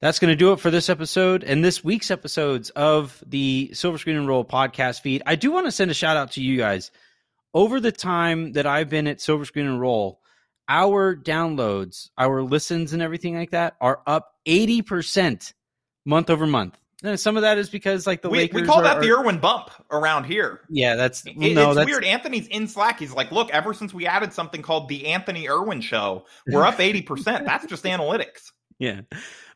that's 0.00 0.18
going 0.18 0.30
to 0.30 0.36
do 0.36 0.52
it 0.52 0.60
for 0.60 0.70
this 0.70 0.88
episode 0.88 1.44
and 1.44 1.64
this 1.64 1.84
week's 1.84 2.10
episodes 2.10 2.70
of 2.70 3.22
the 3.26 3.70
Silver 3.74 3.98
Screen 3.98 4.16
and 4.16 4.26
Roll 4.26 4.44
podcast 4.44 5.02
feed. 5.02 5.22
I 5.26 5.36
do 5.36 5.52
want 5.52 5.66
to 5.66 5.72
send 5.72 5.90
a 5.90 5.94
shout 5.94 6.16
out 6.16 6.32
to 6.32 6.42
you 6.42 6.56
guys. 6.56 6.90
Over 7.52 7.80
the 7.80 7.92
time 7.92 8.52
that 8.52 8.66
I've 8.66 8.88
been 8.88 9.06
at 9.06 9.20
Silver 9.20 9.44
Screen 9.44 9.66
and 9.66 9.80
Roll, 9.80 10.20
our 10.68 11.16
downloads, 11.16 12.10
our 12.16 12.42
listens, 12.42 12.92
and 12.92 13.02
everything 13.02 13.36
like 13.36 13.50
that 13.50 13.74
are 13.80 14.00
up 14.06 14.34
80% 14.46 15.52
month 16.06 16.30
over 16.30 16.46
month. 16.46 16.78
And 17.02 17.18
some 17.18 17.36
of 17.36 17.42
that 17.42 17.58
is 17.58 17.70
because 17.70 18.06
like 18.06 18.22
the 18.22 18.30
we, 18.30 18.38
Lakers 18.38 18.60
we 18.60 18.66
call 18.66 18.80
are, 18.80 18.84
that 18.84 19.00
the 19.00 19.10
Irwin 19.10 19.38
bump 19.38 19.70
around 19.90 20.24
here. 20.24 20.60
Yeah, 20.68 20.96
that's 20.96 21.24
it, 21.26 21.36
no, 21.36 21.70
it's 21.70 21.76
that's, 21.76 21.86
weird. 21.86 22.04
Anthony's 22.04 22.46
in 22.46 22.68
Slack. 22.68 22.98
He's 22.98 23.12
like, 23.12 23.32
look, 23.32 23.50
ever 23.50 23.72
since 23.72 23.94
we 23.94 24.06
added 24.06 24.32
something 24.32 24.60
called 24.60 24.88
the 24.88 25.06
Anthony 25.06 25.48
Irwin 25.48 25.80
Show, 25.80 26.26
we're 26.46 26.64
up 26.64 26.78
eighty 26.80 27.00
percent. 27.00 27.46
That's 27.46 27.64
just 27.66 27.84
analytics. 27.84 28.52
Yeah, 28.78 29.00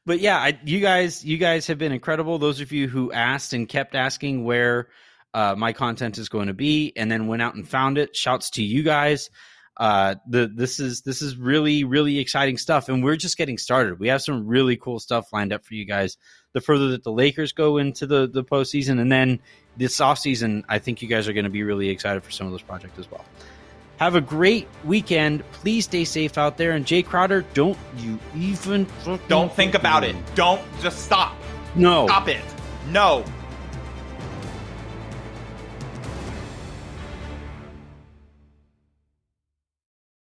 but 0.06 0.20
yeah, 0.20 0.38
I, 0.38 0.58
you 0.64 0.80
guys, 0.80 1.24
you 1.24 1.38
guys 1.38 1.66
have 1.68 1.78
been 1.78 1.92
incredible. 1.92 2.38
Those 2.38 2.60
of 2.60 2.72
you 2.72 2.88
who 2.88 3.12
asked 3.12 3.52
and 3.52 3.68
kept 3.68 3.94
asking 3.94 4.44
where 4.44 4.88
uh, 5.32 5.54
my 5.56 5.72
content 5.72 6.18
is 6.18 6.28
going 6.28 6.48
to 6.48 6.54
be, 6.54 6.92
and 6.96 7.10
then 7.10 7.26
went 7.26 7.42
out 7.42 7.54
and 7.54 7.68
found 7.68 7.98
it. 7.98 8.14
Shouts 8.14 8.50
to 8.50 8.62
you 8.62 8.82
guys. 8.82 9.30
Uh, 9.76 10.14
the 10.28 10.46
this 10.54 10.78
is 10.78 11.02
this 11.02 11.20
is 11.20 11.36
really 11.36 11.82
really 11.82 12.20
exciting 12.20 12.56
stuff, 12.56 12.88
and 12.88 13.02
we're 13.02 13.16
just 13.16 13.36
getting 13.36 13.58
started. 13.58 13.98
We 13.98 14.08
have 14.08 14.22
some 14.22 14.46
really 14.46 14.76
cool 14.76 15.00
stuff 15.00 15.32
lined 15.32 15.52
up 15.52 15.64
for 15.64 15.74
you 15.74 15.84
guys. 15.84 16.16
The 16.52 16.60
further 16.60 16.88
that 16.90 17.02
the 17.02 17.10
Lakers 17.10 17.52
go 17.52 17.78
into 17.78 18.06
the 18.06 18.28
the 18.28 18.44
postseason, 18.44 19.00
and 19.00 19.10
then 19.10 19.40
this 19.76 20.00
off 20.00 20.20
season, 20.20 20.64
I 20.68 20.78
think 20.78 21.02
you 21.02 21.08
guys 21.08 21.26
are 21.26 21.32
going 21.32 21.44
to 21.44 21.50
be 21.50 21.64
really 21.64 21.88
excited 21.88 22.22
for 22.22 22.30
some 22.30 22.46
of 22.46 22.52
those 22.52 22.62
projects 22.62 23.00
as 23.00 23.10
well. 23.10 23.24
Have 23.98 24.16
a 24.16 24.20
great 24.20 24.68
weekend. 24.84 25.48
Please 25.52 25.84
stay 25.84 26.04
safe 26.04 26.36
out 26.36 26.56
there. 26.56 26.72
And 26.72 26.84
Jae 26.84 27.04
Crowder, 27.04 27.42
don't 27.54 27.78
you 27.98 28.18
even 28.36 28.86
don't 29.28 29.52
think 29.52 29.74
about 29.74 30.04
it. 30.04 30.16
Don't 30.34 30.60
just 30.80 31.04
stop. 31.04 31.34
No. 31.74 32.06
Stop 32.06 32.28
it. 32.28 32.42
No. 32.88 33.24